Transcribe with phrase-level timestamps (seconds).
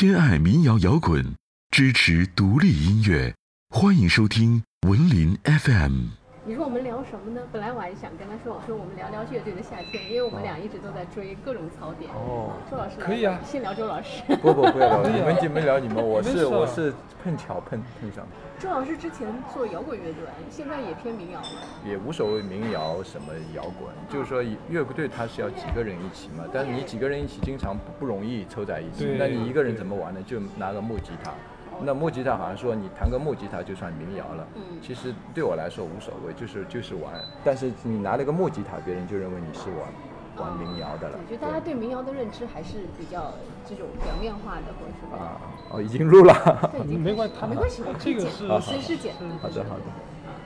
[0.00, 1.34] 偏爱民谣摇滚，
[1.72, 3.34] 支持独立音乐，
[3.68, 6.10] 欢迎收听文林 FM。
[6.48, 7.42] 你说我们聊什么呢？
[7.52, 12.10] 本来我还想跟他说，我说我们聊聊乐队的夏天，因为我们俩一直都在追各种槽点。
[12.14, 14.22] 哦，周老师可以啊先聊周老师。
[14.36, 21.46] 不不不要聊，你们你们聊你们，我是我是碰巧碰碰上的，周老师之前做摇滚乐队，现在也偏民谣了。
[21.84, 30.20] 也无所谓民谣什么摇滚，就是说乐队它是要几个人一起嘛，但是你几个人一起经常不不容易凑在一起，那你一个人怎么玩呢？
[30.26, 31.30] 就拿个木吉他。
[31.82, 37.12] 那木吉他好像说你弹个木吉他就算民谣了，嗯其实对我来说无所谓，就是就是玩。
[37.44, 41.24] 但是你拿了个木吉他，别人就认为你是玩玩民谣的了我。
[41.28, 43.32] 觉得大家对民谣的认知还是比较
[43.66, 45.24] 这种表面化的，或者是吧？
[45.24, 46.70] 啊哦，已经录了。
[46.72, 49.14] 这已经没关系啊没关系，这个是我随时剪。
[49.14, 49.82] 是好的好的。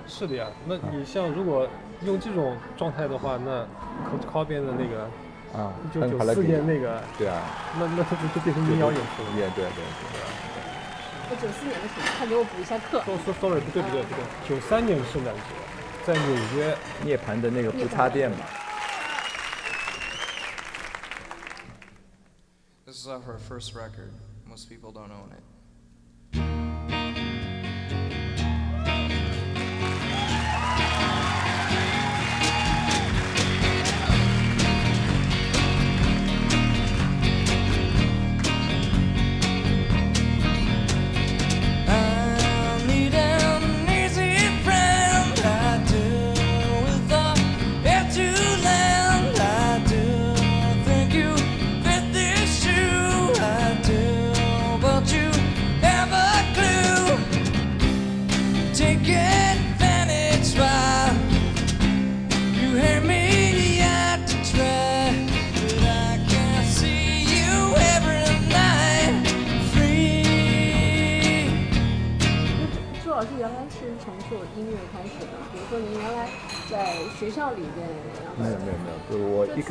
[0.06, 1.66] 是的呀，那你像如果
[2.02, 3.62] 用这种状态的话，那
[4.08, 5.08] Kurt Cobain 的那个
[5.56, 7.40] 啊，一九九四年那个，对啊，
[7.78, 9.28] 那那就就变成民谣演出了。
[9.36, 10.41] 也对对对。
[11.32, 13.02] 我九四年的时候，他给我补一下课。
[13.06, 15.40] 说说 sorry，不对不对不对，九三年圣诞节，
[16.04, 18.36] 在纽约，涅槃的那个不插电嘛。
[22.84, 24.12] This is off our first record.
[24.46, 26.71] Most people don't own it.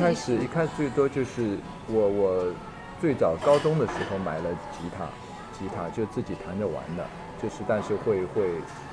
[0.02, 2.46] 开始一开始最多就是我我
[3.00, 5.04] 最早高中的时候买了吉他，
[5.56, 7.04] 吉他就自己弹着玩的，
[7.40, 8.50] 就是但是会会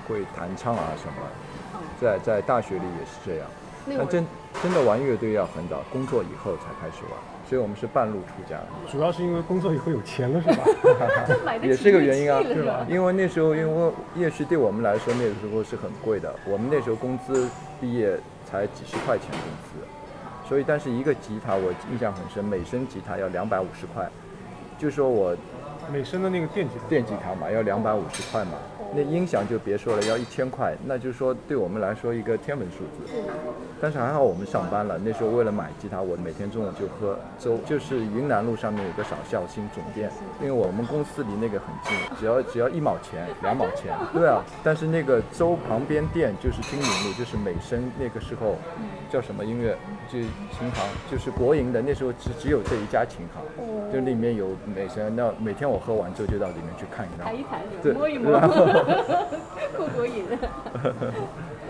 [0.08, 3.48] 会弹唱啊什么，在在大学里也是这样。
[3.98, 4.26] 但真
[4.62, 7.14] 真的玩乐队要很早，工作以后才开始玩，
[7.48, 8.68] 所以我们是半路出家的。
[8.92, 11.56] 主要是因为工作以后有钱了是吧？
[11.64, 17.50] 也是个原因啊 乐器了是吧，因为那时候因为乐器对我们来说那个时候是很贵的，我们那时候工资
[17.82, 19.88] 毕业才几十块钱工资，
[20.50, 24.10] 所以但是一个吉他我印象很深，美声吉他要两百五十块，
[24.80, 25.38] 就说我
[25.94, 28.54] 美声的那个电吉他，电吉他嘛要两百五十块嘛，
[28.96, 33.14] 那音响就别说了要一千块，那就是说对我们来说一个天文数字。
[33.82, 44.44] 但是还好我们上班了，那时候为了买吉他，我每天中午就喝粥，就是云南路上面有个少校新总店，因为我们公司离那个很近，只要只要一毛钱、 两毛钱， 对啊。
[44.64, 48.56] 但是那个粥旁边店就是金陵路，就是美声那个时候
[49.10, 55.16] 叫什么音乐，就琴行，就是国营的，那时候只只有这一家琴行，就里面有美声。
[55.16, 57.36] 那每天我喝完粥就到里面去看一看弹。
[57.38, 58.38] 一弹，对摸一摸
[59.78, 60.26] 过过瘾。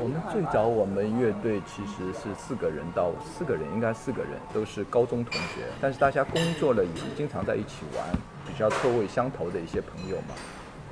[0.01, 8.07] 我们最早我们乐队其实是四个人到四个人，应该四个人都是高中同学，但是大家工作了以后经常在一起玩，
[8.47, 10.35] 比较臭味相投的一些朋友嘛。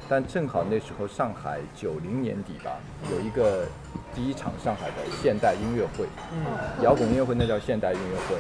[0.10, 2.80] 但正好那时候上海九零年底吧，
[3.10, 3.66] 有一个
[4.14, 8.36] 第一场上海的现代音乐会，嗯摇滚音乐会那叫现代音乐会。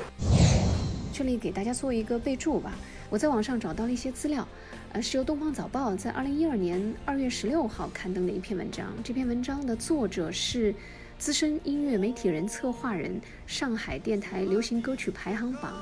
[1.13, 2.71] 这里给大家做一个备注吧。
[3.09, 4.45] 我在网上找到了一些资料，
[4.93, 8.93] 呃，是由《东方早报》在二零一二年二月十六号刊登的一篇文章。
[9.03, 10.73] 这篇文章的作者是
[11.19, 15.73] 资深音乐媒体人、策划人，上海电台流行歌曲排行榜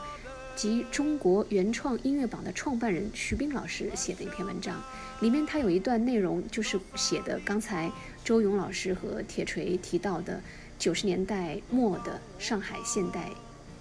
[0.55, 4.83] 及中国原创音乐榜的创办人徐冰老师写的一篇文章。
[5.21, 7.91] 里面他有一段内容就是写的刚才
[8.23, 10.41] 周勇老师和铁锤提到的
[10.79, 13.29] 九十年代末的上海现代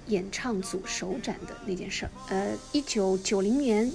[0.06, 2.10] 演唱组首展的那件事儿。
[2.28, 3.90] 呃，一九九零年，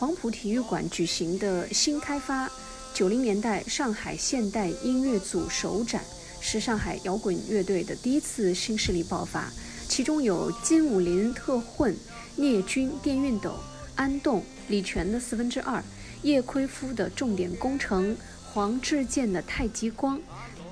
[0.00, 2.50] 黄埔体育馆举行的新开发
[2.94, 6.02] 九零年代上海现代音乐组首展，
[6.40, 9.52] 是上海摇滚乐队的第一次新势力爆发，
[9.90, 11.94] 其中有金武林特混、
[12.36, 13.54] 聂军电熨斗、
[13.94, 15.84] 安栋、李泉的四分之二、
[16.22, 20.18] 叶奎夫的重点工程、黄志健的太极光。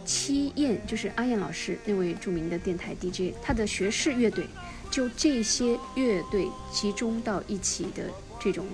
[0.07, 4.47] 戚燕就是阿燕老师那位著名的电台 DJ，他的学士乐队，
[4.91, 8.11] 就这些乐队集中到一起的
[8.41, 8.65] 这种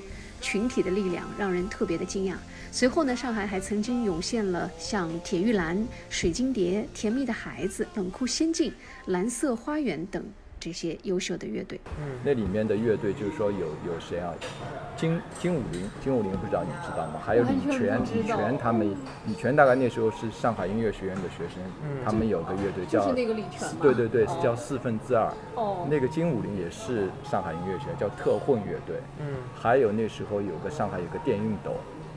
[0.45, 2.35] 群体的力量，让人特别的惊讶。
[2.71, 8.71] 随后呢，上海还曾经涌现了像铁玉兰、水晶蝶、甜蜜的孩子、冷酷仙境、
[9.07, 10.23] 蓝色花园等
[10.65, 11.79] 这些优秀的乐队。
[12.01, 14.33] 嗯那里面的乐队就是说有有谁啊？
[14.97, 17.21] 金金武林，金武林不知道你知道吗？
[17.23, 18.97] 还有李泉，李泉他们，
[19.27, 21.63] 李泉大概那时候是上海音乐学院的学生，
[22.03, 25.31] 他们有个乐队叫，就是那个李泉对对对，哦叫四分之二。
[25.57, 28.97] 哦那个金武林也是上海音乐学院，叫特混乐队。
[29.19, 31.73] 嗯，还有那时候有个上海有个电熨斗，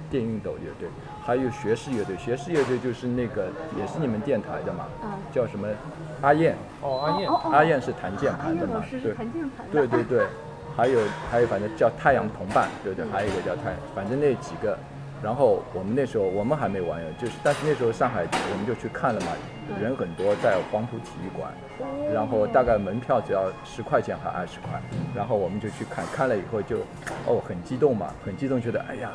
[0.10, 0.90] 电熨斗乐队，
[1.26, 5.68] 还有学士乐队，学士乐队就是那个也是你们电台的嘛，啊叫什么
[6.22, 9.14] 阿燕，哦，阿燕，哦哦阿燕是弹键盘的嘛对。
[9.14, 9.74] 弹键盘的。
[9.74, 10.26] 对对对，
[10.76, 11.00] 还有
[11.30, 14.78] 还有，反正叫太阳同伴，对对，还有一个叫太，反正那几个。
[15.20, 18.22] 然后我们那时候我们还没玩呢，就是但是那时候上海
[18.52, 19.32] 我们就去看了嘛，
[19.82, 21.52] 人很多，在黄埔体育馆，
[22.14, 24.80] 然后大概门票只要十块钱还二十块，
[25.16, 26.78] 然后我们就去看，看了以后就
[27.26, 29.10] 哦很激动嘛，很激动，觉得哎呀。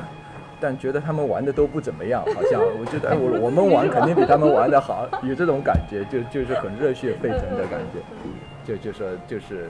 [0.63, 7.99] 但觉得他们玩的都不怎么样， 好像我觉得哎，我我们玩肯定比他们玩的好，有这种感觉，就就是很热血沸腾的感觉，
[8.63, 9.67] 就就说就是，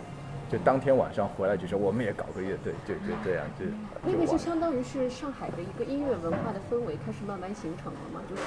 [0.52, 3.66] 就当天晚上回来就说我们也搞个乐队，就就这样就
[4.06, 8.44] 那个就相当于是上海的一个音乐文化的氛围开始慢慢形成了嘛，就是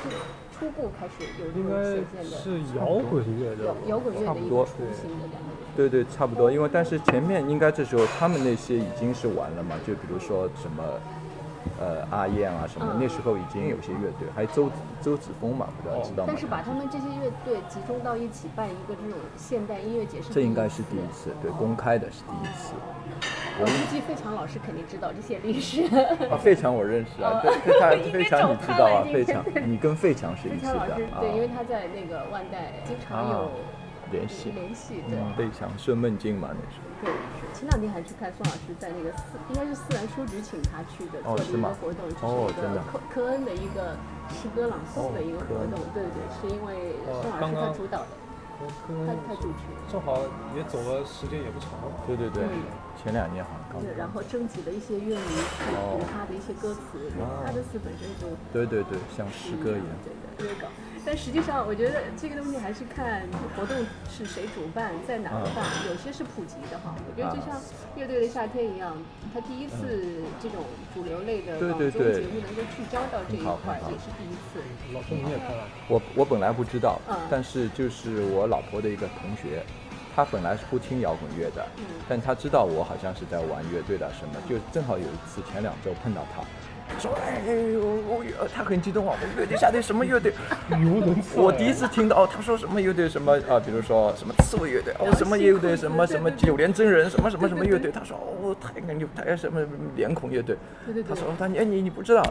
[0.54, 5.66] 初步开始有这种显现的是摇滚乐的摇摇滚乐的一个雏形的感觉。
[5.76, 6.50] 对对，差不多。
[6.50, 10.82] 因为但是前面应该这时候他们那些已经是完了嘛，就比如说什么，
[11.78, 14.70] 呃阿燕啊什么，嗯那时候已经有些乐队，还有周
[15.00, 16.32] 周子峰嘛，不知道知道吗？
[16.32, 22.74] 但是把他们这些乐队集中到一起办一个这种现代音乐节是这应该是第一次，对，公开的是第一次。
[23.58, 25.82] 我估计费强老师肯定知道这些历史。
[26.28, 33.48] 啊，费强我认识啊，对，费他费强你知道啊，费强，你跟费强是一费起的对，因为他在那个万代经常有啊
[34.10, 35.18] 联系联系，对。
[35.18, 36.86] 嗯费强顺梦境嘛那时候。
[37.02, 37.12] 对，
[37.52, 43.96] 前两天还去看宋老师在那个四，应该是思源书局请他去的，做的一个哦是吗活动，就是一哦真的个科科恩的一个
[44.32, 45.76] 诗歌朗诵的一个活动。
[45.92, 48.12] 对对对，是因为哦宋老师他刚刚主导的，
[48.56, 48.64] 我
[49.04, 49.68] 他他主持。
[49.92, 50.16] 正好
[50.56, 51.68] 也走了时间也不长，
[52.08, 52.64] 对对对嗯，
[52.96, 55.32] 前两年好像刚对，然后征集了一些乐迷
[55.68, 59.92] 读他的一些歌词，因为他的词本身就对对对，像诗歌一样。
[60.40, 60.68] 对对，恶搞。
[61.06, 63.22] 但实际上，我觉得这个东西还是看
[63.54, 63.76] 活动
[64.10, 66.92] 是谁主办，在哪儿办，有些是普及的哈。
[66.98, 67.54] 我觉得就像
[67.94, 68.92] 乐队的夏天一样，
[69.32, 73.90] 他第一次这种主流类的对网综节目能够聚焦到这一块儿，很好。
[73.90, 74.58] 也是第一次。
[74.92, 79.62] 老师你也看了，我我本来不知道嗯，但是就是我老婆的一个同学，
[80.16, 81.84] 他本来是不听摇滚乐的，嗯。
[82.08, 86.42] 但他知道我好像是在玩乐队的什么，就正好有一次前两周碰到他，
[86.98, 87.42] 说哎
[87.78, 90.32] 我我他很激动啊，我乐队夏天什么乐队？
[90.70, 91.38] 语无伦次。
[91.38, 99.60] 我第一次听到哦，他说什么乐队什么啊，比如说什么刺猬乐队，哦什么乐队什么什么九连真人什么什么什么乐队，他说哦太牛太什么
[99.94, 100.56] 脸孔乐队，
[100.86, 102.22] 对对对他说他哎你你不知道，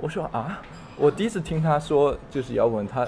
[0.00, 0.60] 我说啊，
[0.96, 3.06] 我第一次听他说就是摇滚，他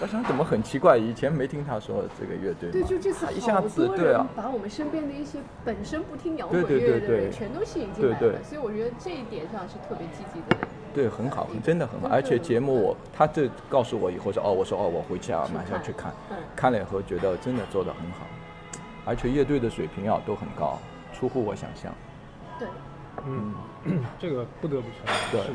[0.00, 7.16] 我想怎么很奇怪，以前没听他说这个乐队，对，就这次一下好多人子对啊，把我们身边的一些本身不听摇滚对对乐的对对。
[7.24, 8.38] 人全都吸引进来对对。
[8.38, 10.56] 了，所以我觉得这一点上是特别积极的。
[10.94, 18.24] 对很好，真的很好，而且节目我他这告诉我以后说哦，我说哦我回去啊马上去看嗯，看了以后觉得真的做的很好，
[19.04, 20.78] 而且乐队的水平啊都很高，
[21.12, 21.92] 出乎我想象，
[22.58, 22.68] 对，
[23.26, 23.52] 嗯，
[24.18, 25.54] 这个不得不承认，对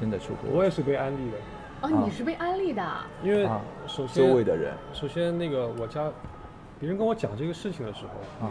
[0.00, 1.38] 真的出乎我也是被安利的，
[1.82, 6.10] 哦，你是被安利的啊，因为啊首先周围的人首先那个我家
[6.80, 8.04] 别人跟我讲这个事情的时
[8.40, 8.50] 候，啊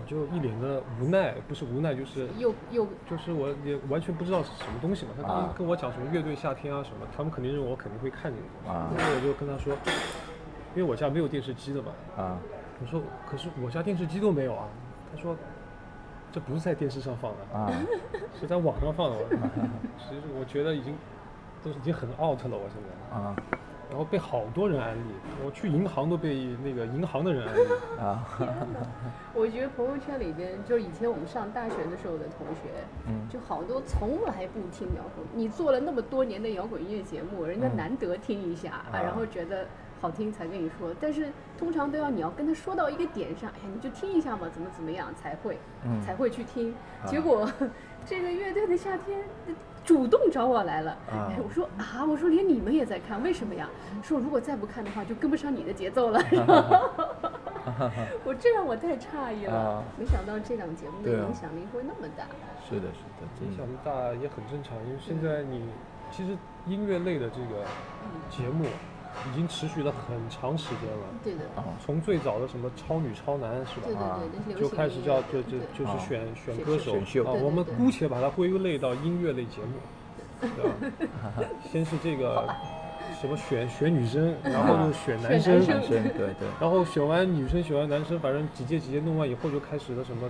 [0.00, 5.12] 我就一脸的无奈，不是无奈就是又又就是我也完全不知道是什么东西嘛。
[5.16, 8.38] 他刚啊刚跟我讲什么乐队夏天啊什么，他们肯定认为我肯定会看这
[8.70, 9.74] 个，啊然后我就跟他说，
[10.76, 12.38] 因为我家没有电视机的嘛，啊
[12.80, 14.68] 我说可是我家电视机都没有啊。
[15.14, 15.34] 他说
[16.30, 17.72] 这不是在电视上放的，啊
[18.38, 19.16] 是在网上放的。
[19.16, 19.26] 我
[19.98, 20.94] 其实我觉得已经
[21.62, 23.16] 都已经很 out 了，我现在。
[23.16, 23.36] 啊
[23.88, 25.12] 然后被好多人安利，
[25.44, 26.34] 我去银行都被
[26.64, 27.60] 那个银行的人安利。
[28.00, 28.26] 啊
[29.32, 32.68] 我觉得朋友圈里边，就是以前我们上大学的时候的同学，
[33.06, 35.24] 嗯就好多从来不听摇滚。
[35.32, 39.64] 你做了那么多年的摇滚音乐节目，人家嗯难得听一下、啊，啊然后觉得
[40.00, 40.92] 好听才跟你说。
[41.00, 46.74] 但是通常都要你要跟他说到一个点上，哎呀，你就听一下嘛，怎么怎么样才会、嗯才会去听。
[47.04, 47.48] 啊结果
[48.04, 49.20] 这个乐队的夏天
[49.86, 53.70] 主动找我来了，啊哎我说啊，我说连你们也在看，为什么呀？
[54.02, 56.90] 说如果再不看的话，就跟不上你的节奏了，是吧？
[58.24, 62.24] 我这让我太诧异了，啊没想到这档节目的影响力会那么大。
[62.68, 65.68] 是的是的影响力大也很正常，因为现在你
[66.10, 67.62] 其实音乐类的这个
[68.28, 68.64] 节目
[69.30, 71.06] 已经持续了很长时间了。
[71.24, 74.20] 对的，啊从最早的什么超女超男是吧？
[74.58, 76.94] 就开始叫就就就是啊选选选歌手。
[77.24, 79.78] 啊，我们姑且把它归类到音乐类节目，
[80.40, 81.50] 对吧？
[81.70, 82.46] 先是这个
[83.20, 85.94] 什么选选女生， 然后又选男生，选男生。
[85.96, 90.28] 男生对对，然后选完女生选完男生，反正几届几届弄完以后就开始了什么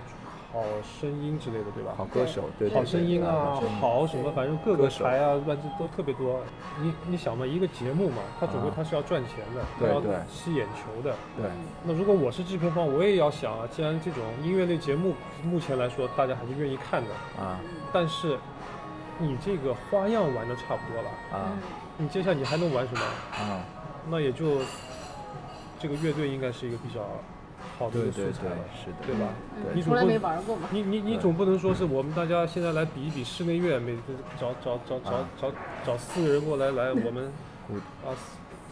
[0.53, 0.63] 好
[0.99, 1.93] 声音之类的，对吧？
[1.97, 2.69] 好歌手，对。
[2.69, 6.41] 对好声音啊好什么，反正各个台啊，乱七都特别多。
[6.81, 8.73] 你你想嘛，一个节目嘛，它总归啊。
[8.75, 10.11] 它是要赚钱的，它要对。
[10.11, 11.15] 对吸眼球的。
[11.35, 11.49] 对。
[11.83, 15.13] 那如果我是制片方，我也要想啊，既然这种音乐类节目
[15.43, 17.59] 目前来说大家还是愿意看的，啊。
[17.91, 18.37] 但是
[19.19, 21.51] 你这个花样玩的差不多了，啊。
[21.97, 23.01] 你接下来你还能玩什么？
[23.33, 23.59] 啊，
[24.09, 24.59] 那也就
[25.79, 27.01] 这个乐队应该是一个比较
[27.77, 29.27] 好的一对对对个素材了，，是的，对吧？
[29.63, 30.67] 对你从来没玩过嘛。
[30.71, 34.01] 你你你总不能说是我们大家现在来比一比室内乐，每个
[34.39, 35.51] 找找找找啊找
[35.85, 37.31] 找四个人过来来， 我们
[37.67, 37.75] 古
[38.07, 38.15] 啊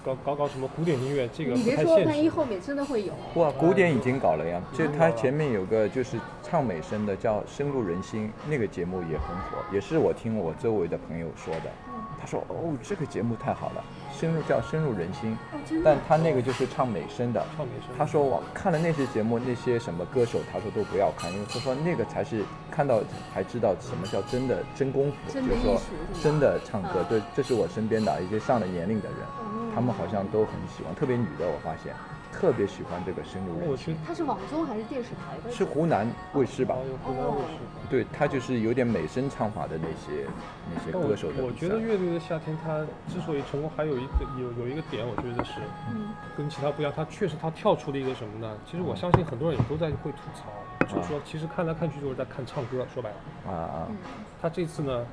[0.04, 2.08] 搞搞搞什么古典音乐，这个不你别说，太现实。
[2.08, 3.14] 万一后面真的会有。
[3.36, 11.72] 哇，古典已经搞了呀，就已经搞了它前面有个就是唱美声的叫《深入人心》，那个节目也很火，也是我听我周围的朋友说的。
[12.20, 13.84] 他说哦，这个节目太好了，
[14.18, 15.38] 深入叫深入人心，
[15.84, 17.46] 但他那个就是唱美声的。
[17.58, 23.02] 唱美声，他说我看了那些节目，那些什么歌手，他说都不要看，因为他说那个才是看到
[23.34, 25.82] 才知道什么叫真的真功夫，就是说
[26.24, 27.06] 真的唱歌啊。
[27.10, 31.94] 对，这是我身边的一些上了年龄的人，哦他们好像都很喜欢，特别女的我发现
[32.36, 33.70] 特别喜欢这个深入人心。
[33.72, 35.52] 我觉得它是网综还是电视台的？
[35.52, 37.58] 是湖南卫视吧湖南卫视。
[37.90, 40.28] 对，他就是有点美声唱法的那些
[40.74, 45.54] 那些歌手的我觉得乐队的夏天，它之所以成功，还有一个有有一个点，我觉得是
[45.90, 48.58] 嗯跟其他不一样，它确实它跳出了一个什么呢？
[48.70, 50.52] 其实我相信很多人也都在会吐槽，
[50.88, 53.16] 就是说其实看来看去就是在看唱歌，说白了，
[53.48, 53.96] 啊啊嗯
[54.42, 55.06] 他这次呢，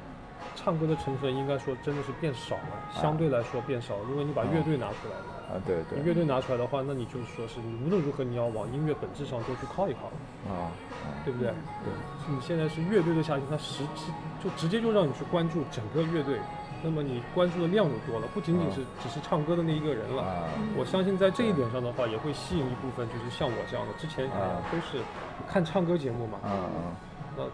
[0.57, 5.25] 唱歌的成分应该说真的是变少了，相对来说变少了，因为你把乐队拿出来了。
[5.53, 5.61] 啊！
[5.67, 10.07] 对对你乐队拿出来的话，那你就是说是你无论如何你要往音乐本质上多去靠一靠，
[10.49, 10.73] 啊
[11.05, 11.49] 啊对不对？
[11.49, 11.93] 对
[12.29, 14.11] 你现在是乐队的下去，它实际
[14.43, 16.39] 就直接就让你去关注整个乐队，
[16.83, 20.23] 那么你关注的量就多了，不仅仅是只是唱歌的那一个人了。
[20.23, 20.45] 啊
[20.77, 25.03] 我相信在这一点上的话，也会吸引一部分就是像我这样的，之前啊都是
[25.49, 26.97] 看唱歌节目嘛，啊啊！
[27.37, 27.45] 那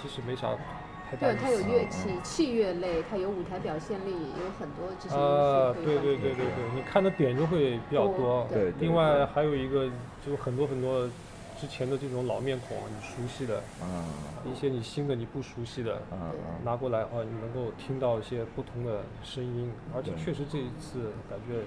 [0.00, 0.48] 其实没啥。
[1.20, 8.46] 对它有乐器、器乐类，它有舞台表现力，有很多这些啊，东西可以对对对对对，你看的点就会比较多。
[8.50, 9.88] 对另外还有一个，
[10.24, 11.08] 就很多很多
[11.60, 14.04] 之前的这种老面孔，你熟悉的，啊
[14.44, 16.34] 一些你新的你不熟悉的，啊啊！
[16.64, 21.62] 拿过来啊，你能够听到一些不同的声音，而且确实这一次感觉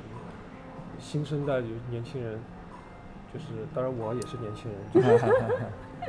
[1.00, 2.38] 新生代有年轻人，
[3.34, 5.34] 就是当然我也是年轻人，就是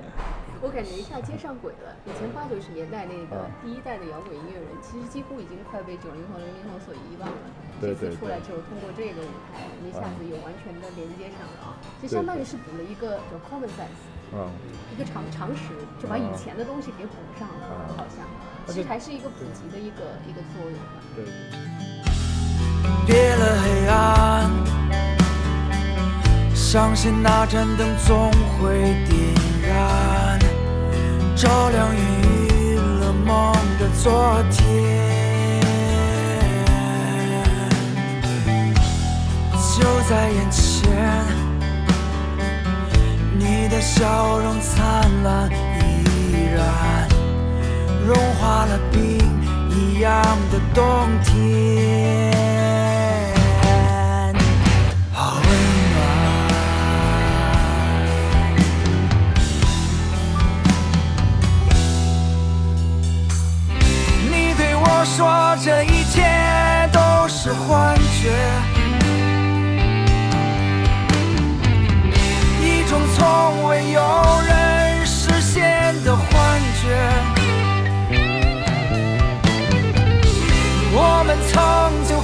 [0.64, 1.92] 我感觉一下接上轨了。
[2.08, 7.44] 以前八九十年代那个啊第一代的摇滚音乐人，其实几乎已经快被九零后、零零后所遗忘了。
[7.80, 14.00] 对对这次出来对之后，通过这个舞台，一下子有完全的连接上了啊，就相当于是补了一个叫 common sense，
[14.32, 14.48] 嗯
[14.90, 18.24] 一个常常识，就把以前的东西给补上了，啊好像
[18.66, 21.04] 其实还是一个普及的一个一个作用吧。
[21.14, 21.24] 对。
[23.06, 24.50] 别了黑暗，
[26.54, 30.38] 相信那盏灯总会点然，
[31.34, 32.00] 照亮阴
[32.48, 34.62] 郁了梦的昨天。
[39.78, 41.24] 就在眼前，
[43.38, 45.54] 你的笑容灿烂依
[46.54, 47.08] 然。
[48.06, 49.00] 融化了冰
[49.68, 50.82] 一样的冬
[51.24, 52.35] 天，
[65.16, 66.20] 说这一切
[66.92, 68.30] 都是幻觉，
[72.60, 74.02] 一种从未有
[74.46, 77.10] 人实现的幻觉。
[80.92, 82.14] 我们曾经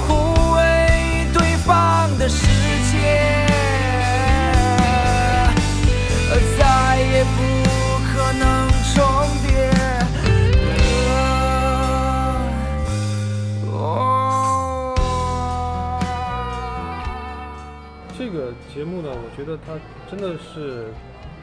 [18.83, 19.79] 节目呢，我觉得它
[20.11, 20.87] 真的是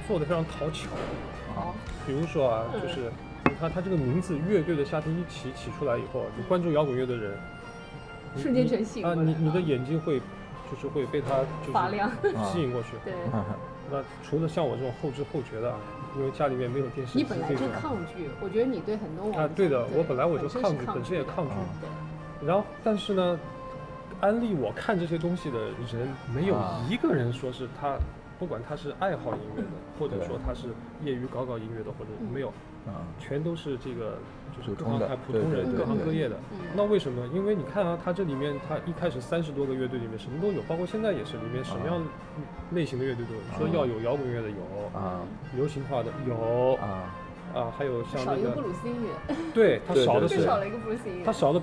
[0.06, 0.90] 做的非常讨巧。
[1.54, 1.75] 好，
[2.06, 3.11] 比如说啊，嗯就是
[3.47, 7.38] 你看它这个名字“乐队的夏天”一起起出来以后，你关注摇滚乐的人，
[8.37, 10.20] 瞬间全吸引啊你你的眼睛会
[10.70, 12.11] 就是会被它就是发亮
[12.52, 12.88] 吸引过去。
[13.06, 13.14] 对。
[13.90, 15.78] 那除了像我这种后知后觉的啊，
[16.18, 23.40] 因为家里面没有电视机你本来就，抗拒，我觉得你对很多网啊对的我本来我就本身抗拒本身也抗拒对然后但是呢，
[24.20, 25.58] 安利我看这些东西的
[25.92, 26.84] 人，没有啊。
[26.88, 27.96] 一个人说是他，
[28.38, 30.68] 不管他是爱好音乐的，或者说他是
[31.04, 32.48] 业余搞搞音乐的，或者嗯没有，
[32.86, 34.18] 啊，全都是这个
[34.56, 36.36] 就是各普通普通人各行各业的。
[36.52, 36.58] 嗯。
[36.76, 37.26] 那为什么？
[37.34, 42.02] 因为你看啊，他这里面他一开始三十多个乐队里面什么都有，包括现在也是，里面什么样
[42.72, 43.40] 类型的乐队都有。
[43.40, 45.20] 你说要有摇滚乐的有，啊。
[45.56, 46.74] 流行化的有。
[46.74, 47.08] 啊
[47.54, 51.25] 啊，还有像那少一个布鲁斯音乐，对它对对对少的是就 少了一个布鲁斯音乐。
[51.25, 51.61] 它少的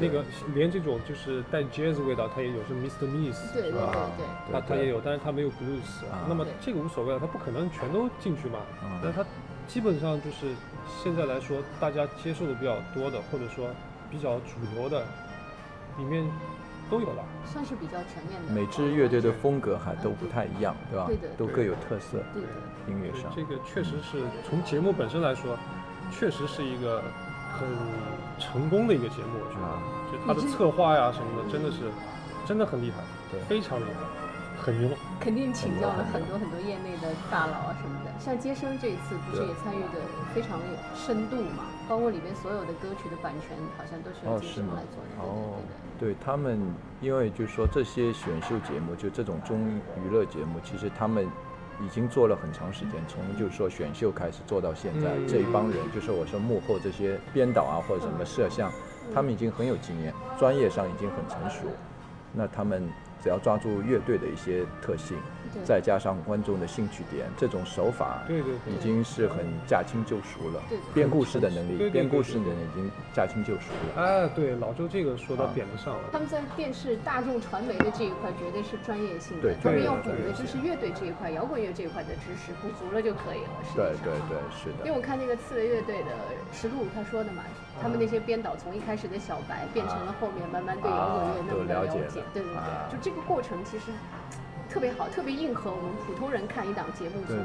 [0.00, 0.24] 那个
[0.54, 3.06] 连这种就是带 jazz 味道，它也有，是 Mr.
[3.06, 8.58] Miss，对对对啊对，它对对它也有，但是它没有 blues 啊那么这个无所谓了，它不可能全都进去嘛。
[8.82, 9.24] 嗯但它
[9.66, 10.54] 基本上就是
[11.02, 13.68] 现在来说，大家接受的比较多的，或者说
[14.10, 15.04] 比较主流的，
[15.98, 16.24] 里面
[16.90, 17.24] 都有了。
[17.44, 18.52] 算是比较全面的。
[18.52, 21.28] 每支乐队的风格还都不太一样，对吧对的？
[21.36, 22.48] 都各有特色，对的，
[22.88, 23.30] 音乐上。
[23.34, 25.56] 这个确实是从节目本身来说，
[26.10, 27.02] 确实是一个
[27.52, 27.66] 很
[28.38, 29.80] 成功的一个节目，我觉得，啊
[30.12, 31.90] 就它的策划呀什么的，真的是
[32.46, 34.90] 真的很厉害，对非常厉害，很牛。
[35.18, 38.12] 肯定请教了很多很多业内的大佬啊什么的。
[38.20, 40.00] 像接生这一次不是也参与的
[40.34, 41.64] 非常有深度嘛？
[41.88, 45.32] 包括里面所有的歌曲的版权好像都是由哦，接是吗生来做的。？
[45.32, 45.54] 哦
[45.98, 46.60] 对，对他们，
[47.00, 49.66] 因为就是说这些选秀节目，就这种综
[50.04, 51.26] 娱乐节目，其实他们
[51.80, 58.70] 已经做了很长时间，从就是说选秀开始做到现在，嗯这一帮人，就是我说幕后这些编导啊或者什么摄像，
[59.14, 61.66] 他们已经很有经验，专业上已经很成熟。
[62.34, 62.86] 那他们
[63.22, 70.94] 只要抓住乐队的一些特性，对再加上观众的兴趣点，这种手法对对对已经是很驾轻就熟了对对。
[70.94, 74.02] 编故事的能力，对对对编故事的能力已经驾轻就熟了。
[74.02, 76.08] 哎，对，老周这个说到啊点子上了。
[76.12, 83.50] 他们在电视大众传媒的这一块绝对是专业性的对，他们要补的对对就是乐队这一块、摇滚乐这一块的知识，补足了就可以了。
[83.64, 84.84] 实际上对对对，是的。
[84.84, 86.10] 因为我看那个刺猬乐队的
[86.52, 87.42] 实录，他说的嘛，
[87.80, 93.86] 他们那些编导从一开始的小白变成了后面慢慢对摇滚乐那么的了解对对对，啊就这个过程其实
[94.68, 97.36] 特别好，特别硬核我们普通人看一档节目从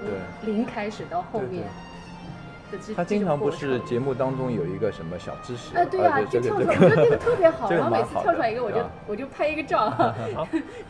[0.45, 1.63] 零开始到后面
[2.77, 5.75] 的他经常不是节目当中有一个什么小知识？
[5.75, 8.77] 哎，对呀、啊就跳出来，这个这个我觉得那个特别好， 这个然后每次蛮好的跳出来一个，我就
[9.07, 9.91] 我就拍一个照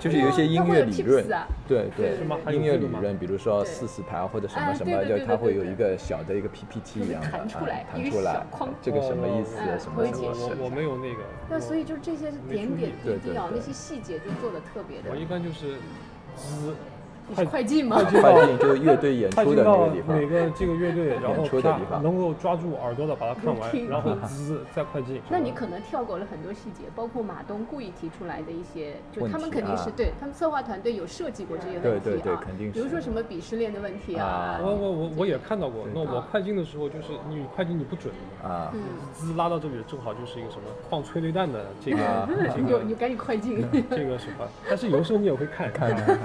[0.00, 1.24] 就是有一些音乐理论
[1.66, 2.18] 对对
[2.54, 8.44] 音乐理论，比如说四四拍啊或者什哎么什么，就它会有一个小的一个 PPT 一样的弹出来弹出来，
[8.82, 9.78] 这个什么意思哎？
[9.78, 11.20] 什么什么是解释我我没有那个。
[11.48, 15.16] 那所以就是这些点点滴滴啊，那些细节就做的特别的我。
[15.16, 15.76] 一般就是
[16.36, 16.74] 滋，
[17.28, 17.96] 你是快进吗？
[17.96, 20.26] 快进快进就是乐队演出的那个地方每。
[20.26, 25.20] 个这个乐队，然后演出的啪地方能够抓住耳朵的把它看完，然后滋再快进。
[25.28, 38.80] 那你可能跳过了很多细节，包括马东故意提出来的一些，就他们肯定是对他们策划团队有设计过这些对问题啊，对对肯定是比如说什么鄙视链的问题啊啊，我我我我也看到过，那我快进的时候就是你快进你不准的嘛，啊，嗯，
[39.12, 43.64] 滋拉到这里正好就是一个什么放催泪弹的这个 你你赶紧快进。
[43.90, 46.18] 这个什么，但是有时候你也会看看看看，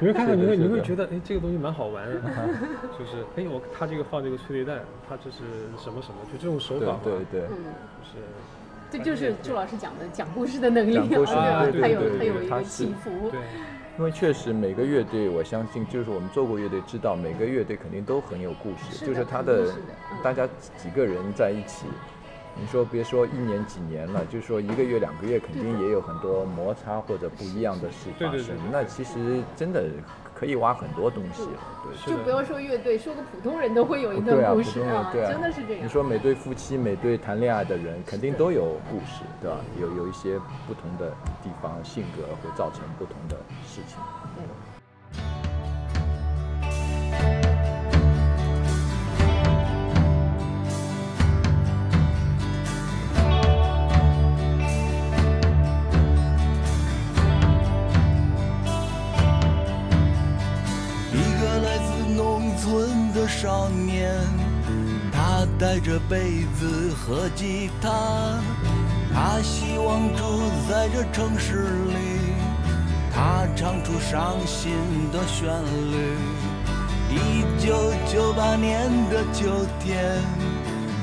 [0.00, 2.20] 你会看看，你会你会觉得，哎，这个东西蛮好玩的，
[2.98, 5.38] 就是，哎，我他这个放这个催泪弹，他这是
[5.82, 7.64] 什么什么，就这种手法嘛，对对，嗯，
[7.98, 8.18] 就是
[8.90, 13.40] 这就是朱老师讲的讲故事的能力讲故事啊，对对对它有一个对它是起伏，对，
[13.98, 19.78] 因为确实每个乐队，我相信就是我们做过乐队知道，每个乐队肯定都很有故事，是就是他的是的
[20.12, 20.18] 嗯。
[20.22, 21.86] 大家几个人在一起，
[22.60, 28.56] 你说别说一年几年了，就说一个月两个月，肯定也有很多摩擦或者不一样的事发生。
[28.70, 29.84] 那其实真的
[30.34, 32.12] 可以挖很多东西了，对。
[32.12, 35.84] 就不要说乐队，说个普通人都会有一段故普事啊，对啊，真的是这样。
[35.84, 39.56] 你说每对夫妻、每对谈恋爱的人，肯定都有故事，对吧？
[39.80, 41.10] 有有一些不同的
[41.42, 43.36] 地方，性格会造成不同的
[43.66, 43.96] 事情。
[44.36, 44.81] 对
[63.42, 64.14] 少年，
[65.10, 68.38] 他带着被子和吉他，
[69.12, 71.96] 他希望住在这城市里，
[73.12, 74.70] 他唱出伤心
[75.10, 75.50] 的旋
[75.90, 76.16] 律。
[77.10, 80.22] 一九九八年的秋天，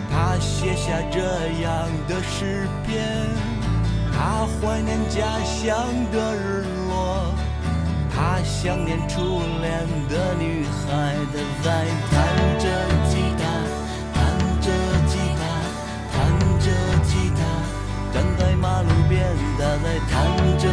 [0.10, 1.20] 他写下这
[1.62, 3.28] 样的诗篇，
[4.14, 5.76] 他怀念家乡
[6.14, 7.34] 的日落。
[8.20, 12.14] 他想念初恋的女孩，她在弹
[12.60, 12.66] 着
[13.10, 13.42] 吉他，
[14.14, 14.20] 弹
[14.60, 14.68] 着
[15.08, 15.42] 吉他，
[16.12, 16.18] 弹
[16.60, 16.68] 着
[17.08, 17.40] 吉他，
[18.14, 19.24] 站在马路边，
[19.58, 20.18] 她在弹
[20.60, 20.68] 着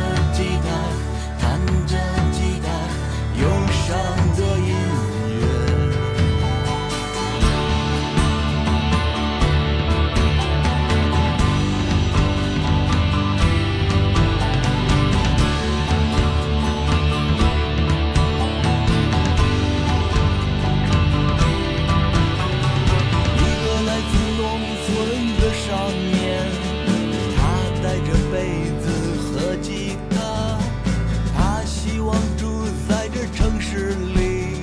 [33.37, 34.63] 城市里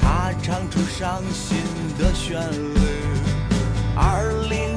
[0.00, 1.58] 他唱出伤心
[1.98, 2.78] 的旋律。
[3.96, 4.67] 二零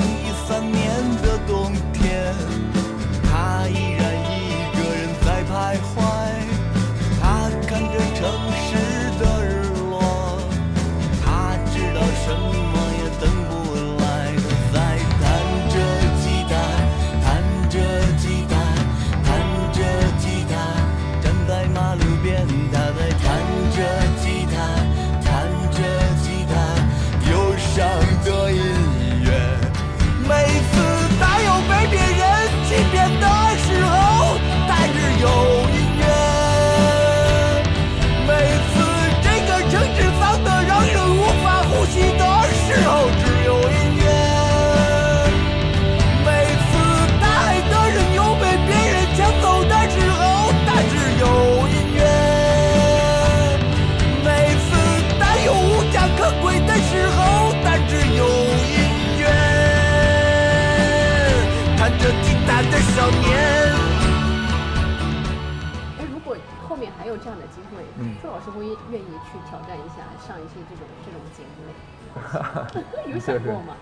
[68.52, 73.76] 会愿意去挑战一下，上一些这种这种节目， 有想过吗？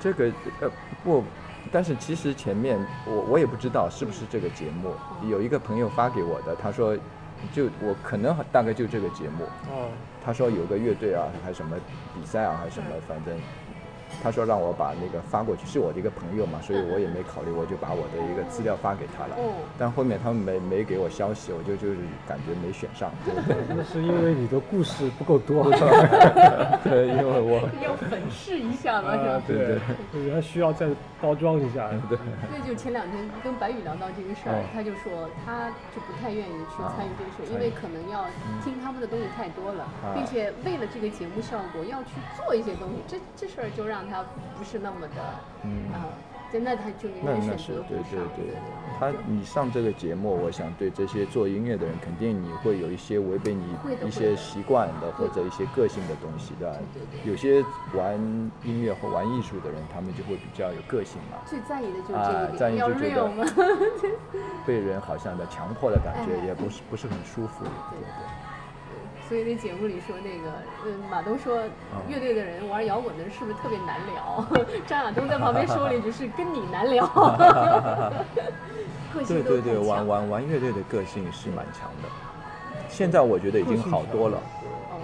[0.00, 0.70] 这个呃
[1.04, 1.22] 不，
[1.70, 4.94] 但是其实前面我我也不知道是不是这个节目，
[5.28, 6.96] 有一个朋友发给我的，他说
[7.52, 9.88] 就我可能大概就这个节目，哦，
[10.24, 11.76] 他说有个乐队啊，还什么
[12.14, 13.36] 比赛啊，还是什么，反正
[14.22, 19.36] 他说让我把那个发过去，是我的一个朋友嘛，所以我也没考虑，我就把我的一个资料发给他了。
[19.36, 23.10] 哦，但后面他们没没给我消息，我就就是感觉没选上。
[23.68, 25.70] 那是因为 你的故事不够多。
[26.82, 29.42] 对，因为我要粉饰一下嘛，是吧啊？
[29.46, 29.78] 对对
[30.12, 30.88] 对，人家需要再
[31.20, 31.88] 包装一下。
[32.08, 32.18] 对，
[32.50, 38.24] 对，就前两天跟白宇聊到这个事儿哦，他就说他就不太愿意去参与这个事儿，因为可能要
[38.64, 44.24] 听他们的东西太多了，啊并且为了这个节目效果要去做一些东西，这这事儿就让他
[44.58, 45.22] 不是那么的，
[45.64, 46.06] 嗯啊，
[46.52, 47.98] 真的他就宁那那是对。
[48.10, 48.54] 对对，
[48.98, 53.64] 他你上这个节目，我想对这些做音乐的人，肯定你会有一些违背你
[54.06, 56.78] 一些习惯的或者一些个性的东西的。
[57.24, 58.14] 有些玩
[58.64, 64.10] 音乐或玩艺术的人，他们就会比较有个性嘛，最在意的就是啊这一点，要在意就觉得？
[64.66, 67.64] 被人好像的强迫的感觉，哎也不是不是很舒服。
[67.64, 68.41] 对对。
[69.28, 70.52] 所以那节目里说那个，
[70.84, 71.56] 嗯，马东说
[72.08, 74.44] 乐队的人玩摇滚的人是不是特别难聊？
[74.86, 77.06] 张亚东在旁边说了一句是跟你难聊，
[79.14, 82.08] 个性都对对对，玩玩玩乐队的个性是蛮强的。
[82.88, 84.38] 现在我觉得已经好多了，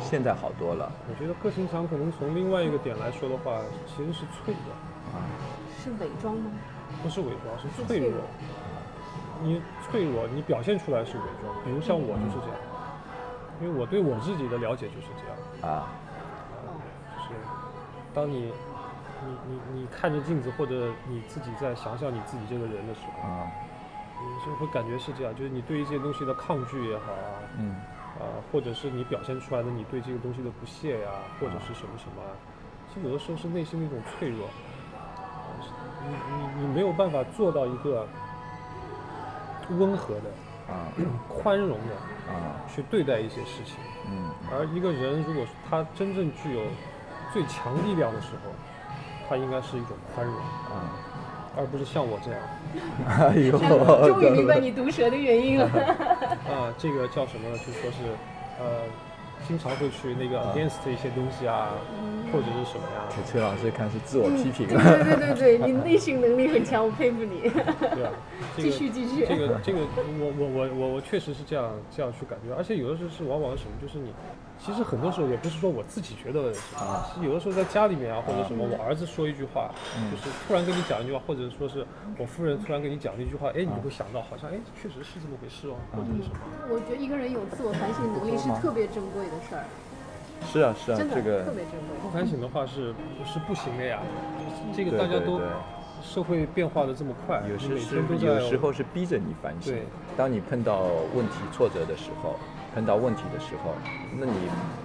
[0.00, 4.58] 现在好多了我觉得个性强可能从另外一个点来说的话，其实是脆弱，
[5.14, 5.24] 啊。
[5.82, 6.50] 是伪装吗？
[7.02, 8.20] 不是伪装，是是脆弱脆弱。
[9.40, 11.54] 你脆弱，你表现出来是伪装。
[11.64, 12.58] 比如像我就是这样，
[13.60, 15.36] 因为我对我自己的了解就是这样。
[15.74, 15.88] 啊，
[16.66, 16.74] 哦，
[17.16, 17.40] 就是
[18.14, 18.52] 当你
[19.24, 23.50] 你你你看着镜子，或者你自己在想想你自己这个人的时候，啊，
[24.20, 27.76] 你就会感觉是这样，就是你对一些东西的抗拒也好啊，嗯。
[28.18, 32.34] 啊，或者是你表现出来的你对这个东西的不屑呀、或者是什么什么啊，
[32.92, 34.44] 其实有的时候是内心的一种脆弱，
[34.96, 35.54] 啊
[36.02, 38.04] 你你你没有办法做到一个
[39.78, 40.24] 温和的、
[40.68, 40.92] 啊
[41.28, 43.76] 宽容的啊，去对待一些事情。
[44.10, 46.62] 嗯而一个人如果他真正具有
[47.32, 48.50] 最强力量的时候，
[49.28, 50.92] 他应该是一种宽容，啊，
[51.56, 52.40] 而不是像我这样
[53.06, 53.58] 哎呦，
[54.08, 55.66] 终于明白你毒舌的原因了。
[56.48, 57.58] 啊，这个叫什么呢？
[57.58, 57.98] 就说是
[58.58, 58.82] 呃，
[59.46, 61.70] 经常会去那个 against 一些东西啊，
[62.32, 63.08] 或者是什么呀？
[63.26, 67.48] 崔老师看是自我批评对对对对对，你 内心能力很强，我佩服你。
[67.48, 68.12] 对啊？
[68.56, 69.24] 这继续继续。
[69.26, 69.78] 这个这个，
[70.20, 74.12] 我我我我我确实是这样这样去感觉，而且有的时候是往往什么，就是你
[74.58, 79.70] 其实很多时候也不是说我自己觉得什么，是有的时候在家里面啊或者什么，我儿子说一句话，
[80.10, 81.86] 就是突然跟你讲一句话，或者说是
[82.18, 86.38] 我夫人突然跟你讲一句话，哎，你会想到好像哎确实是这么回事哦，或者是什么。
[86.68, 89.64] 我觉得一个人有自我反省能力是特别珍贵的事儿，
[90.52, 91.96] 是啊是啊特别珍贵。
[92.02, 92.92] 不反省的话是
[93.24, 94.00] 是不行的呀，
[94.74, 95.40] 这个大家都
[96.02, 99.74] 社会变化的这么快，有时是天都在有时候是逼着你反省。
[99.74, 99.82] 对。
[100.16, 102.36] 当你碰到问题挫折的时候，
[102.74, 103.72] 碰到问题的时候，
[104.18, 104.32] 那你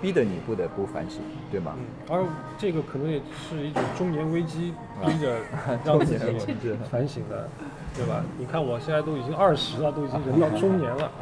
[0.01, 1.75] 逼得你不得不反省，对吗？
[1.77, 2.23] 嗯，而
[2.57, 4.73] 这个可能也是一种中年危机，
[5.05, 5.37] 逼着
[5.85, 6.17] 让自己
[6.89, 7.47] 反省的，
[7.95, 8.23] 对吧？
[8.37, 11.11] 你看我现在都已经二十了，都已经人到中年了。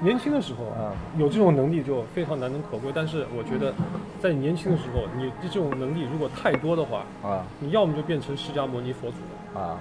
[0.00, 3.72] 年轻的时候啊有这种能力就非常难能可贵，但是我觉得
[4.20, 9.78] 在你年轻的时候，你这种能力如果太多的话，啊你要么就变成释迦牟尼佛祖，啊，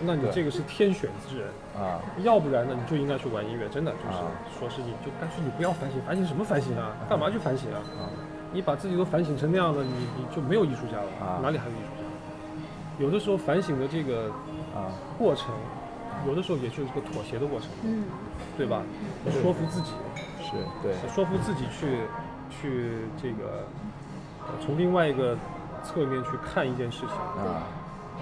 [0.00, 1.48] 那你这个是天选之人。
[1.80, 6.92] 啊，要不然呢，你就应该去玩音乐，真的就是啊说是你就干脆你不要反省，反省什么反省啊？
[7.08, 7.80] 干嘛去反省啊？
[8.52, 13.04] 你把自己都反省成那样了，你你就没有艺术家了，啊哪里还有艺术家？
[13.04, 14.28] 有的时候反省的这个
[14.74, 15.54] 啊过程，
[16.26, 18.04] 有的时候也就是个妥协的过程，嗯，
[18.58, 18.82] 对吧？
[19.40, 19.92] 说服自己，
[20.42, 22.00] 是对，说服自己去
[22.50, 22.90] 去
[23.22, 23.64] 这个
[24.42, 25.34] 呃从另外一个
[25.82, 27.62] 侧面去看一件事情，啊，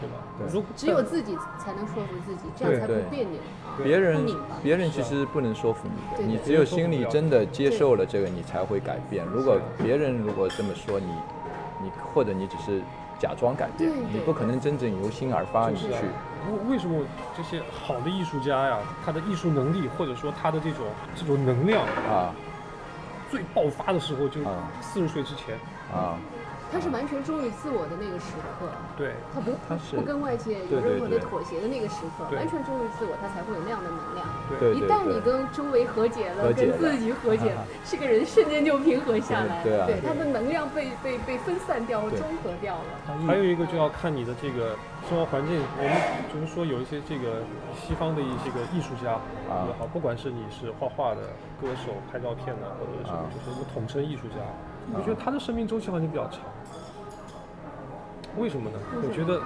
[0.00, 0.16] 对吧？
[0.38, 0.46] 对。
[0.52, 3.78] 如只有自己才能说服自己，这样才不别扭啊。
[3.82, 4.26] 别人
[4.62, 9.24] 别人其实不能说服你的，你只有心里真的接受了这个，你才会改变。
[9.26, 11.06] 如果别人如果这么说你，
[11.82, 12.80] 你或者你只是
[13.18, 15.88] 假装改变你不可能真正由心而发，你去。
[15.88, 17.04] 为为什么
[17.36, 22.34] 这些好的艺术家呀，他的艺术能力或者说他的这种这种能量啊。
[23.30, 24.70] 最爆发的时候就啊。
[24.80, 25.54] 四十岁之前，
[25.92, 26.16] 啊，
[26.70, 29.14] 他是完全忠于自我的那个时刻，对。
[29.32, 32.38] 他不他是不跟外界有任何的妥协的那个时刻，对。
[32.38, 34.26] 完全忠于自我，他才会有那样的能量。
[34.60, 34.74] 对。
[34.74, 36.76] 一旦你跟周围和解了，和解了。
[36.76, 39.58] 跟自己和解了，这个人瞬间就平和下来。
[39.58, 39.64] 了。
[39.64, 40.00] 对对啊。
[40.04, 42.20] 他的能量被被被分散掉了，对。
[42.20, 43.16] 中和掉了。
[43.26, 44.76] 还有一个就要看你的这个
[45.08, 45.56] 生活环境。
[45.56, 45.92] 我们
[46.32, 47.42] 就是说有一些这个
[47.74, 49.12] 西方的一些个艺术家
[49.48, 49.66] 啊。
[49.66, 53.24] 也好，不管是你是画画的、歌手、拍照片的，或者是啊。
[53.32, 54.44] 就是我们统称艺术家，
[54.94, 56.40] 我觉得他的生命周期好像比较长。
[58.38, 58.78] 为什么呢？
[59.02, 59.40] 我觉得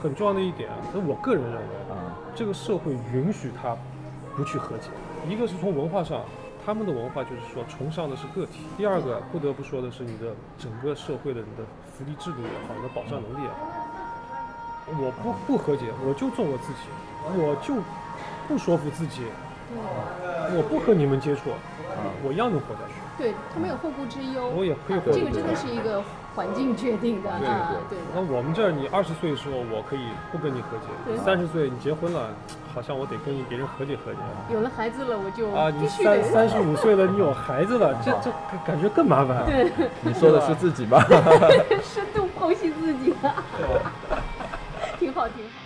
[0.00, 3.76] 很重要的一点啊，这是我个人认为，啊这个社会允许他
[4.36, 4.88] 不去和解。
[5.28, 6.22] 一个是从文化上，
[6.64, 13.56] 他们的文化就是说崇尚的是个体；第二个不得不说的是你的整个社会的你的福利制度也好，你的保障能力也好。
[14.88, 16.88] 我不不和解，我就做我自己，
[17.36, 17.74] 我就
[18.46, 19.22] 不说服自己，
[20.56, 21.50] 我不和你们接触，
[22.24, 22.94] 我一样能活下去。
[23.18, 26.00] 对他没有后顾之忧，我也可以啊活下去这个真的是一个
[26.38, 32.30] 环境决定的对啊，对对那我们这儿，你二十岁的时候，我可以不跟你和解；对三十岁你结婚了，
[32.72, 34.18] 好像我得跟别人和解和解。
[34.54, 39.44] 有了孩子了，我就啊，你三三十五岁了，你有孩子了， 这这感感觉更麻烦。
[39.46, 39.68] 对
[40.00, 41.04] 你说的是自己吧？
[41.82, 43.12] 深度剖析自己，
[45.00, 45.57] 挺好挺好。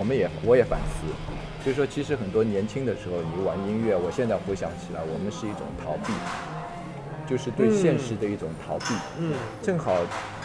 [0.00, 1.04] 我们也我也反思，
[1.62, 6.10] 就是说其实很多年轻的时候你玩音乐，我现在回想起来，我们是一种逃避，
[7.30, 8.86] 就是对现实的一种逃避。
[9.20, 9.94] 嗯，正好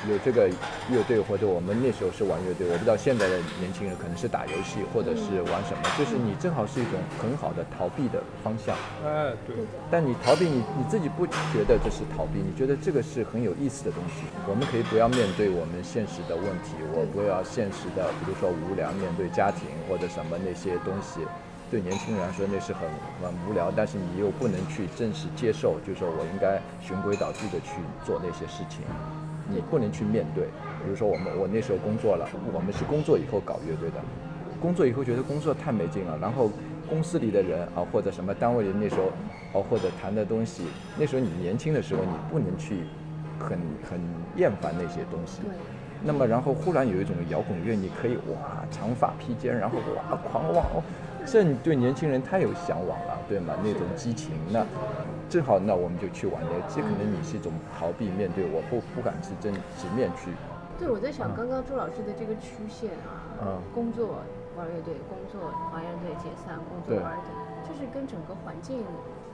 [0.07, 0.47] 有这个
[0.91, 8.75] 乐队，或者我们那时候是玩乐队，我不知道现在的年轻人可能是打游戏或者是玩什么，就是你正好是一种很好的逃避的方向。
[9.03, 9.55] 哎，对，
[9.89, 14.29] 但你逃避你你自己不觉得这是逃避，你觉得这个是很有意思的东西。
[14.47, 21.25] 我们可以不要面对我们现实的问题，我不要现实的，比如说无聊面对家庭或者什么那些东西。
[21.69, 22.81] 对年轻人来说那是很
[23.21, 28.81] 很无聊，但是你又不能去正式接受，就是说我应该循规蹈矩的去做那些事情，
[29.49, 30.45] 你不能去面对。
[30.83, 33.95] 比如说我们我那时候工作了，我们是工作以后搞乐队的，
[34.61, 36.51] 工作以后觉得工作太没劲了，然后
[36.87, 39.11] 公司里的人啊或者什么单位里那时候
[39.53, 40.63] 哦或者谈的东西，
[40.97, 42.83] 那时候你年轻的时候你不能去
[43.39, 43.57] 很
[43.89, 43.99] 很
[44.35, 45.41] 厌烦那些东西。
[45.41, 45.51] 对，
[46.03, 50.83] 那么然后忽然有一种摇滚乐，你可以哇长发披肩，然后哇狂妄哦，
[51.25, 53.53] 这你对年轻人太有向往了，对吗？
[53.63, 54.65] 那种激情，那
[55.27, 60.29] 正好那我们就去玩的，这可能你是一种逃避面对，我不不敢去正直面去。
[60.77, 64.21] 对，我在想刚刚周老师的这个曲线啊，嗯工作
[64.55, 67.29] 玩乐队，工作玩乐队解散，工作玩乐队，
[67.67, 68.83] 就是跟整个环境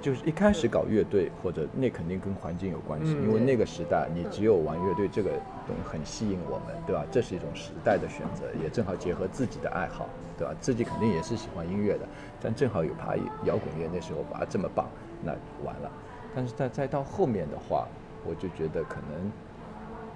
[0.01, 5.29] 就是一开始搞乐队，或者那肯定跟环境有关系，嗯因为那个时代你只有玩乐队这个
[5.67, 7.05] 东西很吸引我们，对吧？
[7.11, 10.53] 这是一种时代的选择，也正好结合自己的爱好，对吧？
[10.59, 12.05] 自己肯定也是喜欢音乐的，
[12.41, 14.89] 但正好有爬摇滚乐，那时候哇这么棒，
[15.23, 15.31] 那
[15.63, 15.91] 完了。
[16.35, 17.87] 但是再再到后面的话，
[18.25, 19.31] 我就觉得可能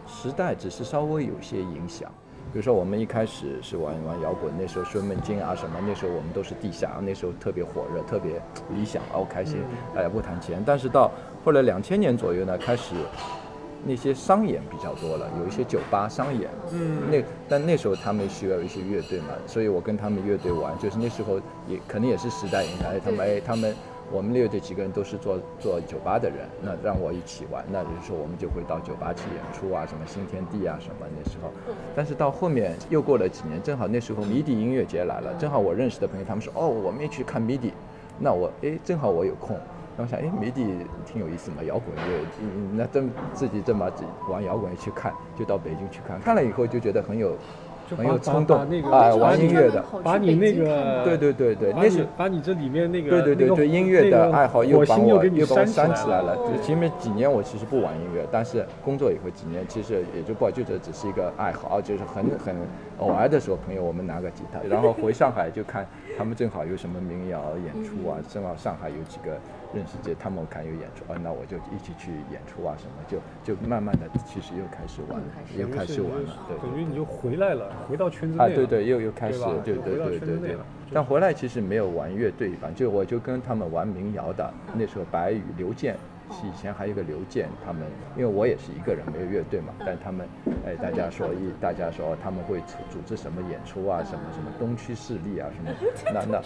[0.07, 2.11] 时代只是稍微有些影响。
[2.51, 9.57] 比如说，我们一开始是玩玩摇滚，那时候孙梦金啊什么，那时候我们都是地下，那时候特别火热，特别理想，哦开心，
[9.93, 10.63] 大家不谈钱。
[10.65, 11.11] 但是到
[11.43, 12.95] 后来两千年左右呢，开始
[13.83, 17.11] 那些商演比较多了，有一些酒吧商演，嗯。
[17.11, 23.75] 那但那时候他们需要一些乐队嘛，所以我跟他们乐队玩，就是那时候也可能也是时代影响，哎，他们哎他们
[24.11, 31.51] 我们六队几个人都是做做酒吧的人，那让我一起玩，那就是说我们就会到酒吧去演出啊，什么新天地啊什么那时候，
[31.95, 37.73] 但是到后面又过了几年，正好那时候迷笛音乐节来了，正好我认识的朋友他们说哦我们一起去看迷笛，
[38.19, 39.57] 那我哎正好我有空。
[39.97, 40.65] 然后想，哎，迷笛
[41.05, 43.89] 挺有意思嘛，摇滚乐，嗯，那真自己这么
[44.29, 47.37] 玩摇滚乐去看，就到北京去看，看了以后就觉得很有就
[47.97, 56.33] 很有冲动啊，哦玩音乐的，把你那个对对对对，那是把你这里面那个对对对对音乐的爱好又火把我星给你又把我煽煽起来了。
[56.35, 62.55] 哦就前面几年我其实不玩音乐，但是工作以后几年其实也就不就这只是一个爱好，就是很很
[62.99, 65.85] 偶尔的时候，朋友我们拿个吉他，然后回上海就看
[66.17, 69.37] 他们正好有什么民谣演出啊，正好上海有几个
[69.73, 75.21] 认识这他们看有演出，啊，那我就一起去演出啊什么，就就慢慢的其实又开始玩，
[75.57, 78.55] 又开始玩了，对对等于你就回来了，回到圈子啊，内了。
[78.55, 80.57] 对对，又又开始对，对对对对。
[80.93, 84.53] 但回来其实没有玩乐队，反正就我就跟他们玩民谣的。
[84.73, 85.99] 那时候白宇、刘健是
[86.43, 87.83] 以前还有一个刘健，他们
[88.17, 90.27] 因为我也是一个人没有乐队嘛，但他们
[90.65, 95.71] 哎大家说一大家说他们会组组织什么演出啊，什么什么东区势力啊什么，
[96.13, 96.41] 那 那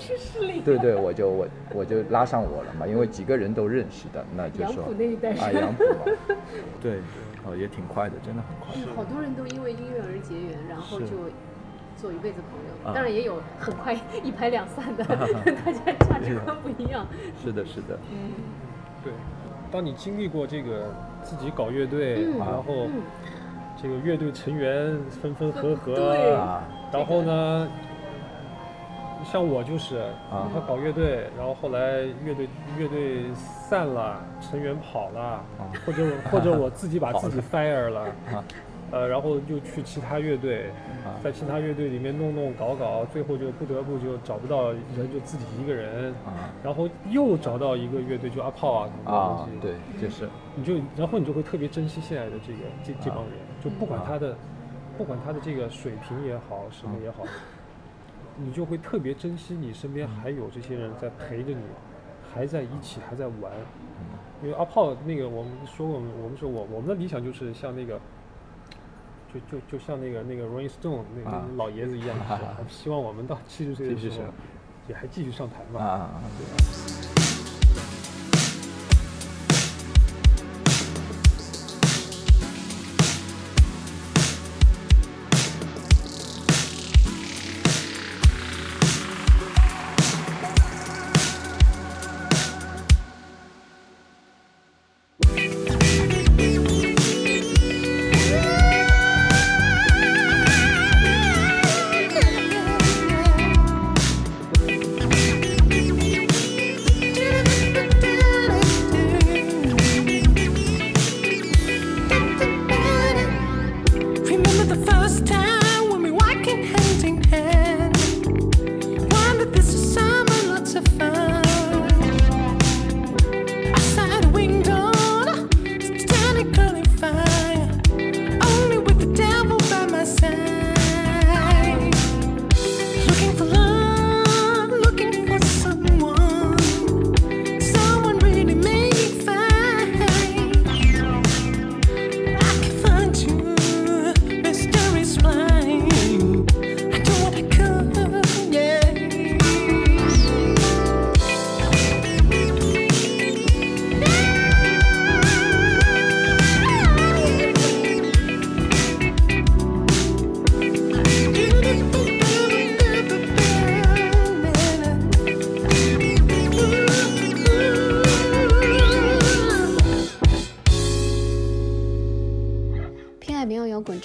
[0.63, 6.36] 对对，我就我我就拉上我了嘛，因为几个人都认识的，那就说杨浦那一代啊杨浦嘛，
[6.82, 7.00] 对，
[7.46, 8.76] 哦也挺快的，真的很快。
[8.76, 11.15] 哎好多人都因为音乐而结缘，然后就
[11.96, 12.89] 做一辈子朋友。
[12.89, 15.15] 啊当然也有很快一拍两散的， 大
[15.72, 17.06] 家价值观不一样。
[17.42, 18.32] 是的，是的，嗯
[19.04, 19.13] 对，
[19.71, 23.01] 当你经历过这个自己搞乐队，嗯然后嗯，
[23.82, 25.93] 这个乐队成员分分合合，
[26.91, 27.67] 然后呢，
[29.23, 29.97] 像我就是，
[30.32, 30.49] 啊。
[30.53, 32.47] 他搞乐队，然后后来乐队
[32.78, 35.43] 乐队散了，成员跑了，
[35.86, 38.01] 或者我或者我自己把自己 fire 了，
[38.34, 38.43] 啊
[38.92, 40.70] 呃，然后又去其他乐队，
[41.06, 44.82] 啊在其他乐队里面弄弄搞搞，最后就不得不就找不到人，
[45.14, 53.34] 就自己一个人，啊然后又找到一个乐队，就阿炮啊什么啊东西，，对，就是你就然后你就会特别珍惜现在的这个这这帮人，
[53.64, 54.36] 就不管啊他的，
[54.98, 57.24] 不管他的这个水平也好，什么也好，
[58.38, 61.62] 你就会特别珍惜你身边还有这些人在陪着你，
[62.34, 63.52] 还在一起，还在玩。
[64.42, 68.00] 因为阿炮那个我们说过，我们说我我们的理想就是像那个。
[69.34, 72.17] 就就就像那个那个 Rolling Stone 那啊个老爷子一样，
[72.67, 74.17] 希望我们到七十岁的时候
[74.88, 75.80] 也还继续上台嘛。
[75.80, 76.99] 啊，对。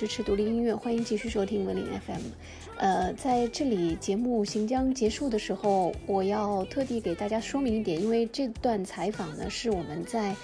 [0.05, 2.21] 支持独立音乐，欢迎继续收听文林 FM。
[2.77, 10.37] 呃，在这里节目行将结束的时候，我要特地给大家说明一点，因为这段采访呢是我们在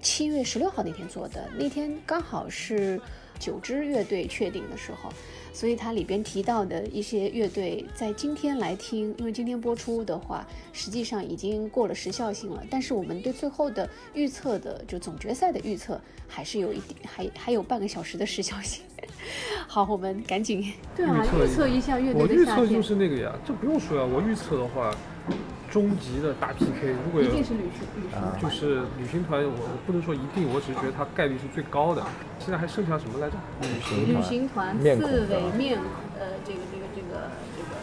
[0.00, 3.00] 七月十六号那天做的，那天刚好是
[3.40, 5.12] 九支乐队确定的时候，
[5.52, 18.82] 所以它里边提到的一些乐队在今天来听，因为今天播出的话，实际上已经过了时效性了，但是我们对最后的预测的就总决赛的预测还是有一点，还 还有半个小时的时效性。
[19.68, 24.94] 好，我们赶紧对啊，预测一下乐队的夏天预测就，是那个呀，这不用说呀，我预测的话，
[25.72, 28.38] 终极的大 PK，如果有一定是旅行旅行团。
[28.38, 32.02] 就是旅行团，我我不能说一定，我只是觉得它概率是最高的。
[32.38, 33.36] 现在还剩下什么来着？
[33.62, 35.80] 旅行旅团行团、面孔刺猬、面
[36.20, 37.24] 呃，这个这个这个
[37.56, 37.80] 这个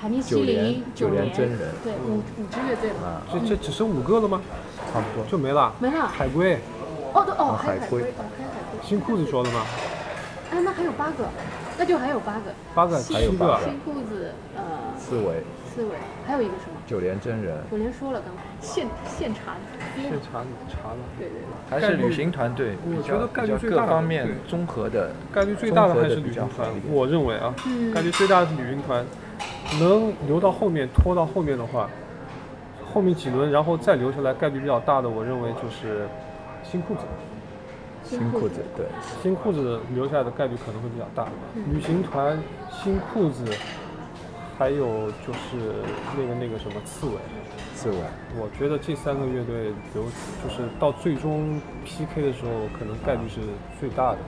[0.00, 4.40] 盘尼西林、九连连真人对五五支乐队嘛，啊，这这只剩五个了吗？
[4.92, 5.26] 差不多。
[5.28, 5.74] 就没了。
[5.80, 6.06] 没了。
[6.06, 6.54] 海龟，
[7.12, 8.86] 哦对哦，还有海龟海龟，哦还有海龟。
[8.86, 9.66] 新裤子说的吗？
[10.52, 11.26] 哎，那还有八个，
[11.76, 12.54] 那就还有八个。
[12.72, 13.64] 八个，还有八个。
[13.64, 14.62] 新裤子，呃，
[14.96, 15.42] 刺猬、
[15.72, 15.90] 刺猬，
[16.26, 16.76] 还有一个什么？
[16.86, 19.60] 九连真人，九连说了刚刚，现现查的，
[19.96, 21.70] 现查查了，对对对。
[21.70, 27.90] 还是旅行团队比较我觉得概率比较各最大的方面综合的，概率最大的还是旅行团我认为啊，嗯。
[27.92, 29.02] 概率最大的是旅行团，
[29.80, 31.88] 能留到后面拖到后面的话，
[32.92, 36.06] 后面几轮然后再留下来概率比较大的，我认为就是
[36.62, 37.00] 新裤子。
[38.04, 38.84] 新裤子，对，
[39.22, 41.28] 新裤子留下来的概率可能会比较大。
[41.72, 42.36] 旅行团、
[42.70, 43.44] 新裤子，
[44.62, 45.74] 还有就是
[46.16, 47.14] 那个那个什么刺猬，
[47.74, 47.96] 刺猬，
[48.38, 53.40] 我觉得这三个乐队留就是到最终 PK 的时候，可能概率是
[53.80, 54.18] 最大的。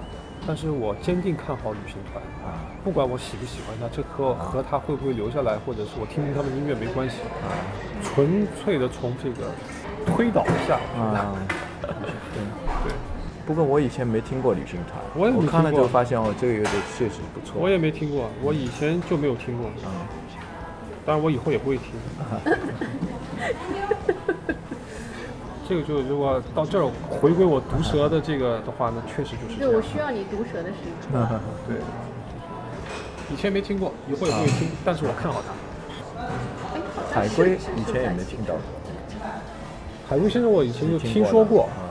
[0.45, 7.55] 但是我坚定看好旅行团啊，不管我喜不喜欢他，这和和他会不会留下来，或者是我听听他们音乐没关系啊，
[8.03, 9.53] 纯粹的从这个
[10.05, 11.39] 推导一下，啊，
[11.81, 12.93] 对。
[13.47, 17.61] 不过我以前没听过旅行团，我也没看了就发现哦，这个乐队确实不错。
[17.61, 19.91] 我也没听过，我以前就没有听过，嗯
[21.07, 21.87] 当然我以后也不会听。
[25.67, 29.81] 这个就如果到这儿回归我毒舌的这个的话呢，确实就是对，我。
[29.81, 31.11] 需要你毒舌的时间。
[31.67, 31.79] 对，
[33.33, 35.53] 以前没听过，以后也不会听，但是我看好它。
[36.21, 36.29] 哎，
[37.11, 38.63] 海龟是是以前也没听到过，
[40.07, 41.84] 海龟先生我以前就听听说过，啊，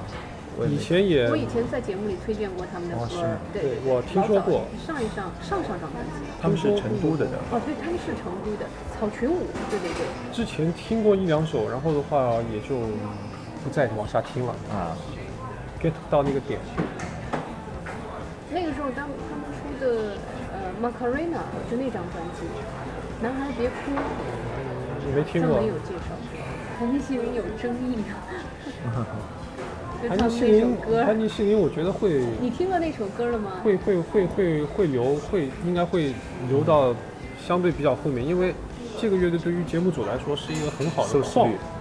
[0.56, 6.22] 我以前也我以前在节目里推荐过他们的歌哦，对对我听说过上一上上上张专辑。
[6.42, 10.06] 他们是成都的的，哦，对，他们是成都的草裙舞，对对对。
[10.32, 12.78] 之前听过一两首，然后的话也就
[13.64, 14.94] 不再往下听了啊
[15.82, 16.60] ，，get 到那个点。
[18.54, 20.18] 那个时候当他们出的
[20.54, 21.42] 呃《Macarena》
[21.72, 22.46] 就那张专辑，
[23.24, 23.90] 《男孩别哭》，
[25.16, 26.14] 没听过上面有介绍，
[26.78, 27.98] 盘尼西林有争议
[30.08, 30.16] 啊。
[30.16, 33.54] 就盘唱那首尼西林，歌，盘尼西林，我觉得会 你听过那首歌了吗？
[33.64, 36.14] 会会会会会留会应该会
[36.50, 36.94] 留到
[37.46, 38.54] 相对比较后面，因为
[39.00, 41.10] 这个乐队对于节目组来说是一个很好的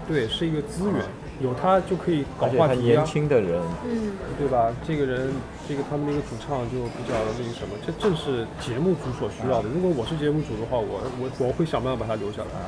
[0.08, 0.96] 对，是一个资源，
[1.40, 4.74] 有他就可以搞而且还年话题啊，轻的人，嗯，对吧？
[4.86, 5.30] 这个人，
[5.68, 9.68] 这个他们那个主唱就比较那个什么，这正是节目组所需要的。
[9.72, 12.58] 如果我是节目组的话，我我我会想办法把他留下来，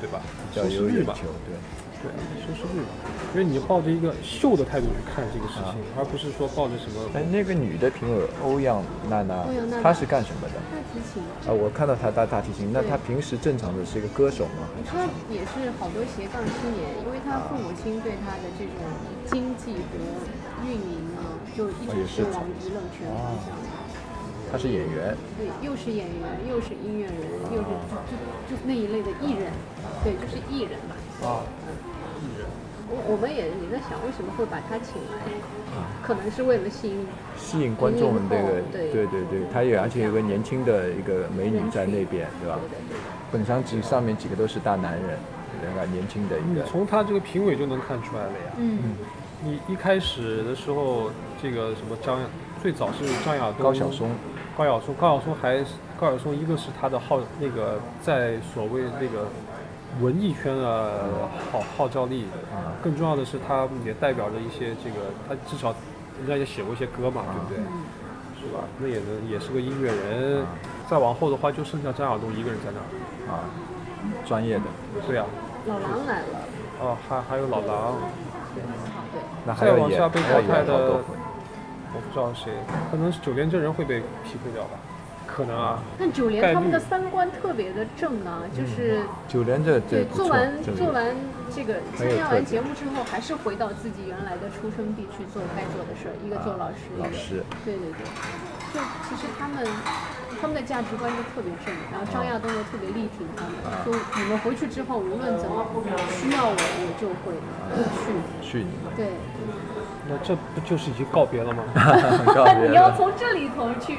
[0.00, 0.20] 对吧？
[0.50, 1.54] 比较收视率嘛，有眼球，对。
[2.00, 2.08] 对，
[2.40, 2.96] 收视率吧，
[3.34, 10.56] 因为你抱着一个秀的态度去看这个事情，而不是说抱着什么哎，那个女的评委欧阳娜娜欧阳娜娜，她是干什么的？
[10.72, 14.64] 大提琴，啊，我看到她大大提琴，那她平时正常的是一个歌手吗？
[14.88, 18.80] 她也是好多斜杠青年，因为她父母亲对她的这种
[19.28, 20.00] 经济和
[20.64, 23.52] 运营啊，就一直往娱乐圈方向。
[24.50, 27.14] 她是演员，对，又是演员，又是音乐人，
[27.54, 27.68] 又是
[28.10, 28.16] 就
[28.50, 29.52] 就就那一类的艺人，
[30.02, 30.96] 对，就是艺人吧。
[31.22, 31.46] 啊，
[32.20, 32.44] 嗯，
[32.90, 35.22] 我我们也也在想，为什么会把他请来？
[36.02, 38.90] 可能是为了吸引吸引观众这个，对。
[38.90, 42.58] 对对对，他也而且有个年轻的一个美女在那边，对吧？
[42.58, 42.98] 对对对。
[43.30, 45.16] 本场几上面几个都是大男人，
[45.62, 48.52] 那个年轻的一你个，从他这个评委就能看出来了呀。
[48.58, 48.96] 嗯，
[49.44, 52.18] 你一开始的时候，这个什么张，
[52.60, 54.10] 最早是张亚东、高晓松，
[54.56, 55.58] 高晓松，高晓松还
[55.98, 59.26] 高晓松，一个是他的号那个在所谓那个
[60.00, 61.18] 文艺圈的
[61.50, 65.74] 号号召力，啊更重要的是他也代表着一些这个，他至少
[66.18, 67.64] 人家也写过一些歌嘛，对不对？
[68.40, 68.64] 是吧？
[68.78, 70.42] 那也能也是个音乐人。
[70.88, 72.88] 再往后的话，就剩下张亚东一个人在那儿。
[73.30, 73.44] 啊，
[74.26, 74.62] 专业的。
[75.06, 75.24] 对呀、
[75.66, 76.26] 老狼来了，
[76.80, 77.96] 哦，还还有老狼，
[78.54, 78.62] 对，
[79.44, 81.19] 那还要演，再往下被淘汰的演好多回。
[81.94, 82.52] 我不知道谁，
[82.90, 84.78] 可能是九连真人会被匹配掉吧？
[85.26, 85.78] 可能啊。
[85.98, 91.14] 但九连他们的三观特别的正啊，就是九连这对做完，做完
[91.54, 98.02] 这个参加完节目之后，还是回到自己原来的出生地去做该做的事儿，一个做老师，一个老师对对对，
[98.74, 99.66] 就其实他们
[100.40, 105.66] 他们的价值观就特别正，然后张亚东又特别力挺他们，说你们回去之后无论怎么
[106.10, 107.34] 需要我，我就会
[108.02, 108.14] 去。
[108.42, 109.06] 去你们，对，
[110.10, 111.62] 那这不就是已经告别了吗？
[112.34, 112.90] 告别你要。
[112.96, 113.96] 从这里头去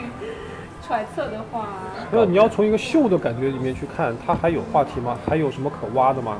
[0.86, 1.70] 揣测的话，
[2.12, 5.18] 没有，你要从一个秀的感觉里面去看，它还有话题吗？
[5.26, 6.38] 还有什么可挖的吗？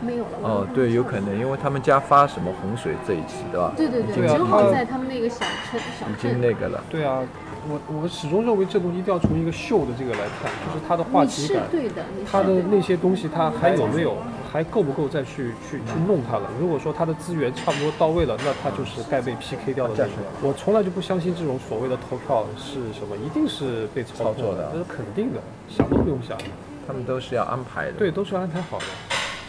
[0.00, 0.30] 没有了。
[0.42, 3.72] 哦，对，有可能，因为他们家发什么洪水这一期，对吧？
[3.74, 6.38] 对对对，正好在他们那个小镇小已经。
[6.38, 6.84] 那个了。
[6.90, 7.22] 对啊，
[7.66, 14.18] 我我始终认为这东西一定要从一个秀的这个来看，就是它的话题感，对的，它的那些东西，它还有没有，
[14.54, 16.48] 还够不够再去去去弄他了？
[16.60, 20.14] 如果说他的资源差不多到位了，那他就是该被 PK 掉的那种。
[20.42, 26.38] 我从来就不相信这种所谓的投票是什么，一定是被操操作的这是肯定的，想都不用想。
[26.86, 27.98] 他们都是要安排的。
[27.98, 28.84] 对，，都是安排好的。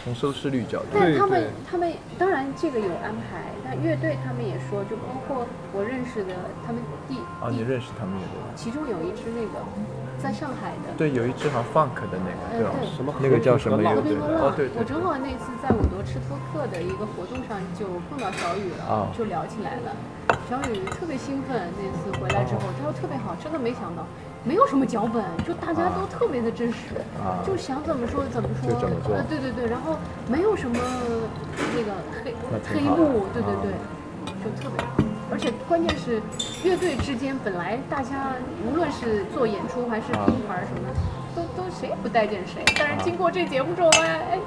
[0.02, 6.34] 从收视率角度，对但他们他们当然这个有安排，但乐队他们也说，就包括我认识的，
[6.66, 8.42] 他们第啊，你认识他们也对。
[8.56, 9.62] 其中有一支那个
[10.22, 12.72] 在上海的，对，有一支好像 funk 的那个，对吧？
[12.96, 14.16] 什么那个叫什么乐队。
[14.16, 14.68] 哦，对。
[14.74, 19.92] 我正好那次在我多吃托克的一个活动上就碰到小雨了，啊就聊起来了。
[20.48, 24.04] 小雨特别兴奋，那次回来之后，他说特别好，真的没想到，
[24.42, 28.72] 没有什么脚本，就大家都特别的真实，啊就想怎么说怎么说，
[29.14, 29.96] 呃，对对对，然后
[30.26, 30.76] 没有什么
[31.76, 31.92] 那个
[32.24, 32.34] 黑
[32.72, 33.70] 黑幕，对对啊对，
[34.42, 35.15] 就特别好。
[35.30, 36.20] 而且关键是，
[36.64, 38.32] 乐队之间本来大家
[38.66, 40.94] 无论是做演出还是啊拼盘什么的，
[41.34, 42.62] 都都谁也不待见谁。
[42.78, 44.38] 但是经过这节目之后，哎哎，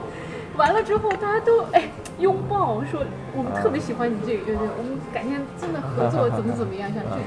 [0.58, 1.84] 完了之后大家都哎
[2.20, 3.02] 拥抱，说
[3.36, 7.18] 我们特别喜欢你这个乐队，我们改天真的合作怎么怎么样，像 这。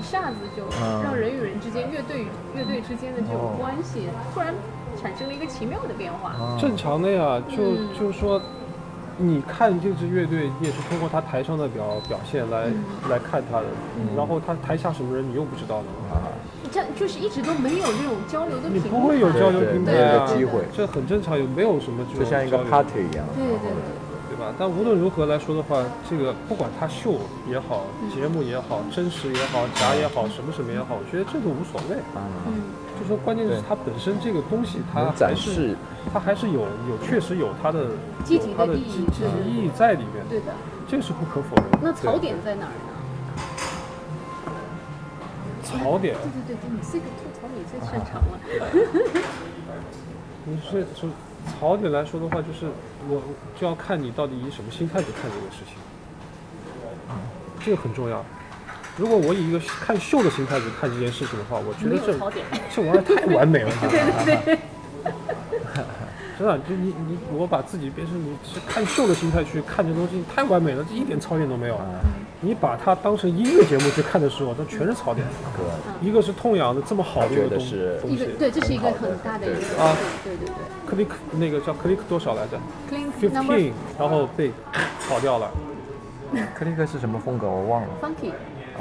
[0.00, 2.26] 一下子就嗯让人与人之间、乐队与
[2.56, 4.52] 乐队之间的这种哦关系，突然
[5.00, 6.30] 产生了一个奇妙的变化。
[6.30, 8.40] 啊正常的呀，就嗯就是说，
[9.16, 12.84] 你看这支乐队，你也是通过他台上的表表现来、嗯。
[13.10, 13.66] 来看他的，
[14.16, 16.30] 然后他台下什么人你又不知道呢，啊，
[16.70, 20.62] 这就是一直都没有这种交流的你平不会有交流平台对啊，对对机会。
[20.72, 23.26] 这很正常，也没有什么就像一个 party 一样。
[23.36, 23.70] 对对对。
[24.32, 24.54] 对吧？
[24.58, 25.76] 但无论如何来说的话，
[26.08, 27.16] 这个不管他秀
[27.50, 31.96] 也好，嗯节目也好，真实也好，假也好，什么什么也好，我觉得这都无所谓。
[32.16, 32.62] 啊，嗯，
[33.02, 35.76] 就说关键是对它本身这个东西，它能展还是示
[36.12, 37.88] 它还是有有确实有它的
[38.24, 40.52] 积极的有它的意义积积极意义在里面，对的。
[40.88, 41.78] 这是不可否认的。
[41.82, 42.92] 那槽点在哪儿呢？
[45.64, 48.38] 槽点，对对对对，你这个吐槽你最擅长了。
[50.44, 51.10] 你是从
[51.58, 52.66] 槽点来说的话，就是
[53.08, 53.20] 我
[53.58, 55.76] 就要看你到底以什么心态去看这个事情，
[57.64, 58.24] 这个很重要。
[58.96, 62.12] 如果我以一个看秀的心态去看这件事情的话，我觉得这。
[62.74, 63.90] 这玩意儿太完美了，对
[64.24, 64.58] 对对，
[66.38, 71.80] 真的， 就你你我把自己变成你是看秀的心态去看这东西，太完美了，这一点槽点都没有。
[72.44, 75.26] 你把它当成音乐节目去看的时候，它全是槽点。
[75.56, 75.62] 哥，
[76.06, 77.76] 一个是痛痒的这么好的一个东西
[78.06, 82.58] 一个对，这是一个很大的一个啊对对对，click 那个叫 click 多少来着
[82.90, 84.50] 对，clean number？fifteen，然后被
[85.08, 85.50] 跑掉了。
[86.58, 87.88] click 是什么风格我忘了。
[88.02, 88.32] funky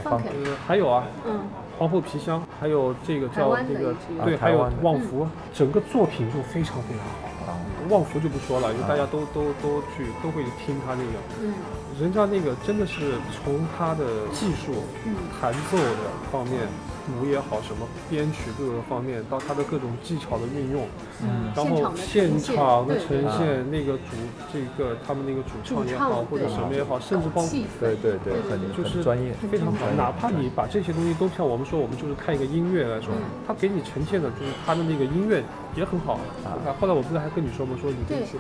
[0.03, 0.21] 呃，
[0.67, 1.39] 还有啊，嗯，
[1.77, 7.51] 皇后皮箱，还有这个叫这个对，还有旺福，整个作品就非常非常好。
[7.51, 7.57] 啊，
[7.89, 11.53] 旺福就不说了，因为大家都都都去都会听他那个，嗯。
[11.99, 13.13] 人家那个真的是
[13.43, 14.71] 从他的技术、
[15.05, 15.13] 嗯。
[15.39, 16.61] 弹奏的方面，
[17.05, 20.87] 鼓也好，什么编曲各个方面，到他的各种技巧的运用，
[21.21, 24.15] 嗯，然后现现场的呈现，那个主
[24.51, 27.49] 这个他们那个主唱也好，或者什么也好，甚至包括
[27.79, 29.91] 对对对，很就是很专业，非常好专。
[29.91, 35.43] 业哪怕你把这些东西都像我们说，我们就是看一个音乐来说嗯，他给你呈现的就是他的那个音乐
[35.75, 36.13] 也很好。
[36.45, 37.75] 啊后来我不是还跟你说吗？
[37.81, 38.37] 说你可以对去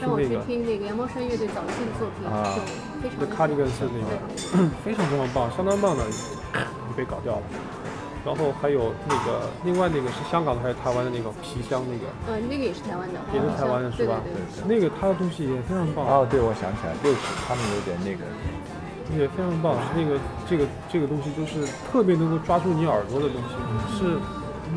[0.00, 2.58] 让我那个去听那个羊毛衫乐队早期的作品，啊
[3.02, 4.10] 就非常 The 的 Cardigans 那个
[4.52, 6.04] 对 非常非常棒，相当棒的，
[6.96, 7.42] 被搞掉了。
[8.24, 14.20] 然后还有那个另外那个是香港的还是台湾的那个皮箱那个，呃，那个也是台湾的，也是台湾的是吧？
[14.24, 14.64] 对对对。
[14.64, 16.06] 那个他的东西也非常棒。
[16.06, 18.24] 哦，对，我想起来，六十他们有点那个，
[19.20, 20.18] 也非常棒，那个
[20.48, 23.52] 这个这个东西就是特别能够抓住你耳朵的东西，
[23.98, 24.16] 是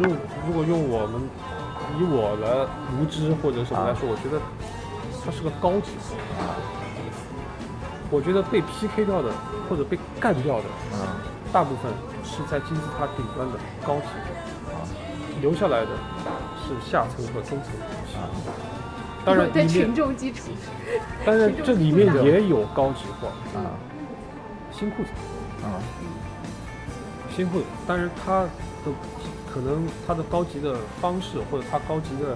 [0.03, 1.21] 用如果用我们
[1.97, 2.67] 以我的
[2.99, 4.41] 无知或者什么来说，我觉得
[5.23, 5.95] 它是个高级。
[6.03, 6.15] 货。
[8.09, 9.31] 我觉得被 PK 掉的
[9.69, 10.99] 或者被干掉的，嗯，
[11.51, 11.91] 大部分
[12.23, 14.77] 是在金字塔顶端的高级货，啊，
[15.41, 15.91] 留下来的
[16.61, 18.17] 是下层和中层的东西。
[19.25, 20.51] 当然 在群众基础，
[21.25, 23.27] 当然 这里面也有高级货，
[23.57, 23.75] 啊
[24.71, 25.09] 新裤子。
[25.63, 25.79] 啊
[27.35, 28.91] 新裤子，但是它的
[29.53, 32.35] 可能它的高级的方式，或者它高级的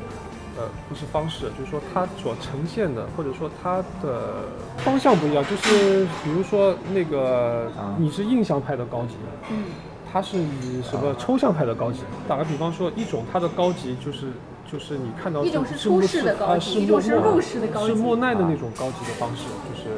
[0.62, 4.46] 呃不是方式，就是说它所呈现的，或者说它的
[4.78, 5.44] 方向不一样。
[5.46, 9.16] 就是比如说那个啊你是印象派的高级，
[9.50, 9.64] 嗯，
[10.12, 12.02] 它是以什么抽象派的高级。
[12.28, 14.28] 打个比方说，一种它的高级就是。
[14.72, 19.90] 就是你看到一种是是莫出世的高啊级一是莫莫种是入世的高级是莫奈的那种高级的方式，就是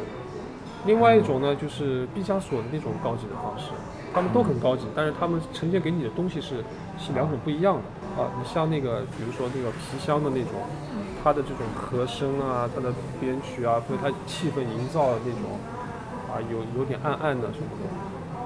[0.88, 3.66] 另外一种呢，就是毕加索的那种高级的方式，
[4.11, 6.66] 他们都很高级，但是他们呈现给你的东西是
[6.97, 7.82] 是两种不一样的
[8.18, 8.32] 啊。
[8.38, 10.61] 你像那个，比如说那个皮箱的那种，
[11.24, 15.57] 它的这种和声啊，它的编曲啊，或者它气氛营造的那种
[16.30, 17.89] 啊，有有点暗暗的什么的。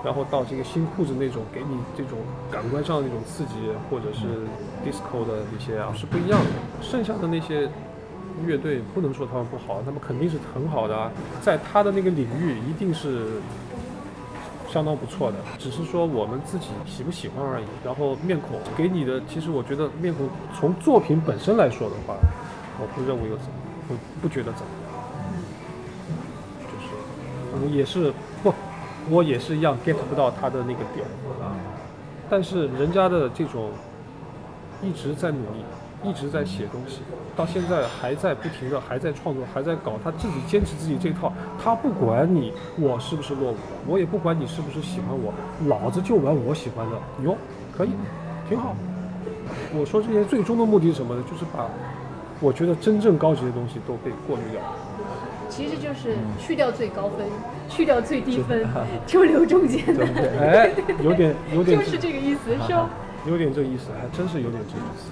[0.05, 2.19] 然后到这个新裤子那种，给你这种
[2.51, 3.55] 感官上的那种刺激，
[3.89, 4.45] 或者是
[4.85, 6.45] disco 的那些啊，是不一样的。
[6.81, 7.67] 剩下的那些
[8.45, 11.11] 乐队不能说他们不好，他们肯定是很好的啊，
[11.41, 13.41] 在他的那个领域一定是
[14.77, 17.65] 相当不错的，只是说我们自己喜不喜欢而已。
[17.83, 22.13] 然后面孔给你的，其实我觉得面孔从作品本身来说的话，
[22.79, 23.51] 我不认为有怎么，
[23.87, 24.93] 不不觉得怎么样，
[26.61, 28.13] 就是我也是
[28.43, 28.53] 不，
[29.09, 31.03] 我也是一样 get 不到他的那个点
[31.41, 31.57] 啊。
[32.29, 33.71] 但是人家的这种
[34.83, 35.65] 一直在努力，
[36.03, 36.99] 一直在写东西，
[37.35, 41.33] 到现在还在不停的还在创作，还在搞他自己坚持自己这套。
[41.61, 43.55] 他不管你我是不是落伍，
[43.87, 45.33] 我也不管你是不是喜欢我，
[45.67, 46.97] 老子就玩我喜欢的。
[47.23, 47.35] 哟，
[47.75, 47.89] 可以，
[48.47, 48.75] 挺好。
[49.73, 51.23] 我说这些最终的目的是什么呢？
[51.29, 51.67] 就是把
[52.39, 54.61] 我觉得真正高级的东西都被过滤掉。
[55.49, 57.25] 其实就是去掉最高分，
[57.69, 58.67] 去掉最低分，
[59.07, 60.05] 就留中间的，
[60.39, 60.71] 哎，
[61.01, 62.89] 有点有点就是这个意思， 是吧？
[63.25, 65.11] 有点这意思，还真是有点这意思。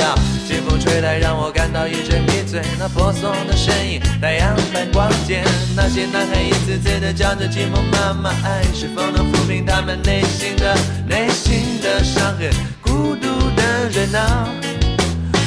[0.51, 2.61] 清风吹来，让我感到一阵迷醉。
[2.77, 5.41] 那婆娑的身影，太阳般光洁。
[5.77, 10.75] 那些男孩一次次的叫着寂寞妈妈，爱是否能抚平他们内心的
[11.07, 12.51] 内心的伤痕？
[12.81, 14.49] 孤独的人啊。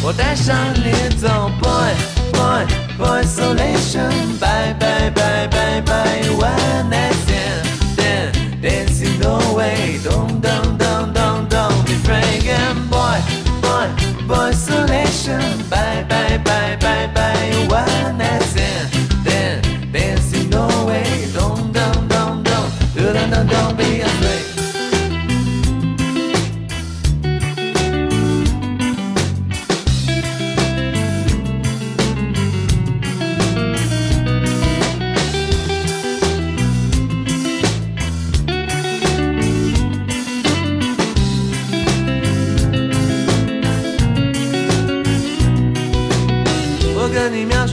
[0.02, 0.90] 我带上你
[1.20, 1.92] 走，boy
[2.32, 2.64] boy
[2.96, 7.60] boy isolation，bye bye bye bye bye one night stand
[7.96, 8.32] dan
[8.62, 12.40] dancing away，don't don't don't don't don't be afraid
[12.88, 13.20] boy
[13.60, 13.88] boy
[14.26, 14.93] boy isolation
[15.26, 18.20] bye bye bye bye bye, one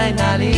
[0.00, 0.54] 在哪里？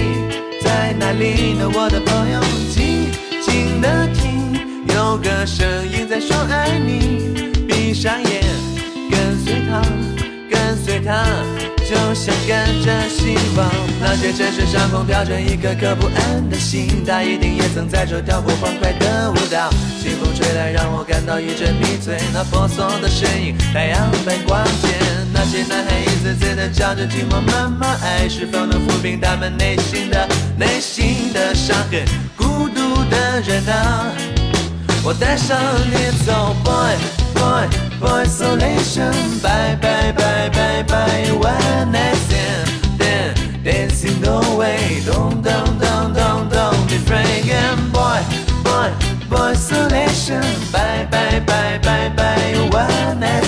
[0.60, 1.68] 在哪里呢？
[1.74, 2.40] 我的朋友，
[2.70, 3.10] 静
[3.42, 7.50] 静的听，有个声音在说爱你。
[7.66, 8.40] 闭上眼，
[9.10, 9.82] 跟随它，
[10.92, 11.24] 跟随它。
[11.88, 13.70] 就像跟着希望，
[14.00, 19.68] 那些城市上空飘着一颗颗不安的心，它一定也曾在这跳过欢快的舞蹈。
[20.00, 22.18] 清风吹来，让我感到一阵迷醉。
[22.32, 24.88] 那婆娑的身影，太阳般光洁。
[25.34, 32.04] 那些男孩一次次的叫着寂寞妈妈，爱是否能抚平他们内心的内心的伤痕？
[32.36, 34.12] 孤独的人啊。
[35.04, 35.58] 我带上
[35.90, 36.94] 你走，boy
[37.34, 41.30] boy boy isolation，bye bye bye bye bye.
[41.32, 45.00] One night stand dan dancing the way.
[45.06, 47.44] Don't don't don't don't don't be afraid.
[47.44, 48.20] Again boy
[48.66, 48.90] boy
[49.30, 50.42] boy isolation.
[50.72, 52.68] Bye bye bye bye bye.
[52.72, 53.44] One night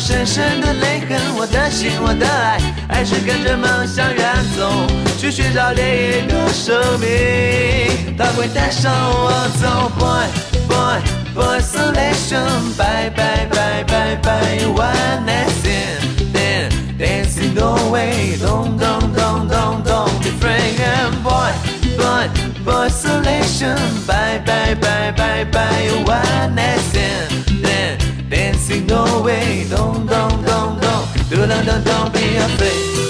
[0.00, 4.72] 深深的泪痕，我的心，我的爱，还是跟着梦想远走，
[5.18, 10.26] 去寻找另一个生命，它会带上我走，boy
[10.66, 11.00] boy
[11.34, 16.00] boy isolation，bye bye bye bye bye one night stand。
[16.98, 21.52] dancing the way, don't, don't, don't, don't, don't be afraid, and boy,
[21.96, 22.28] boy,
[22.64, 23.76] boy, isolation,
[24.06, 27.29] bye, bye, bye, bye, bye, one night stand,
[31.50, 33.09] don't, don't, don't be afraid.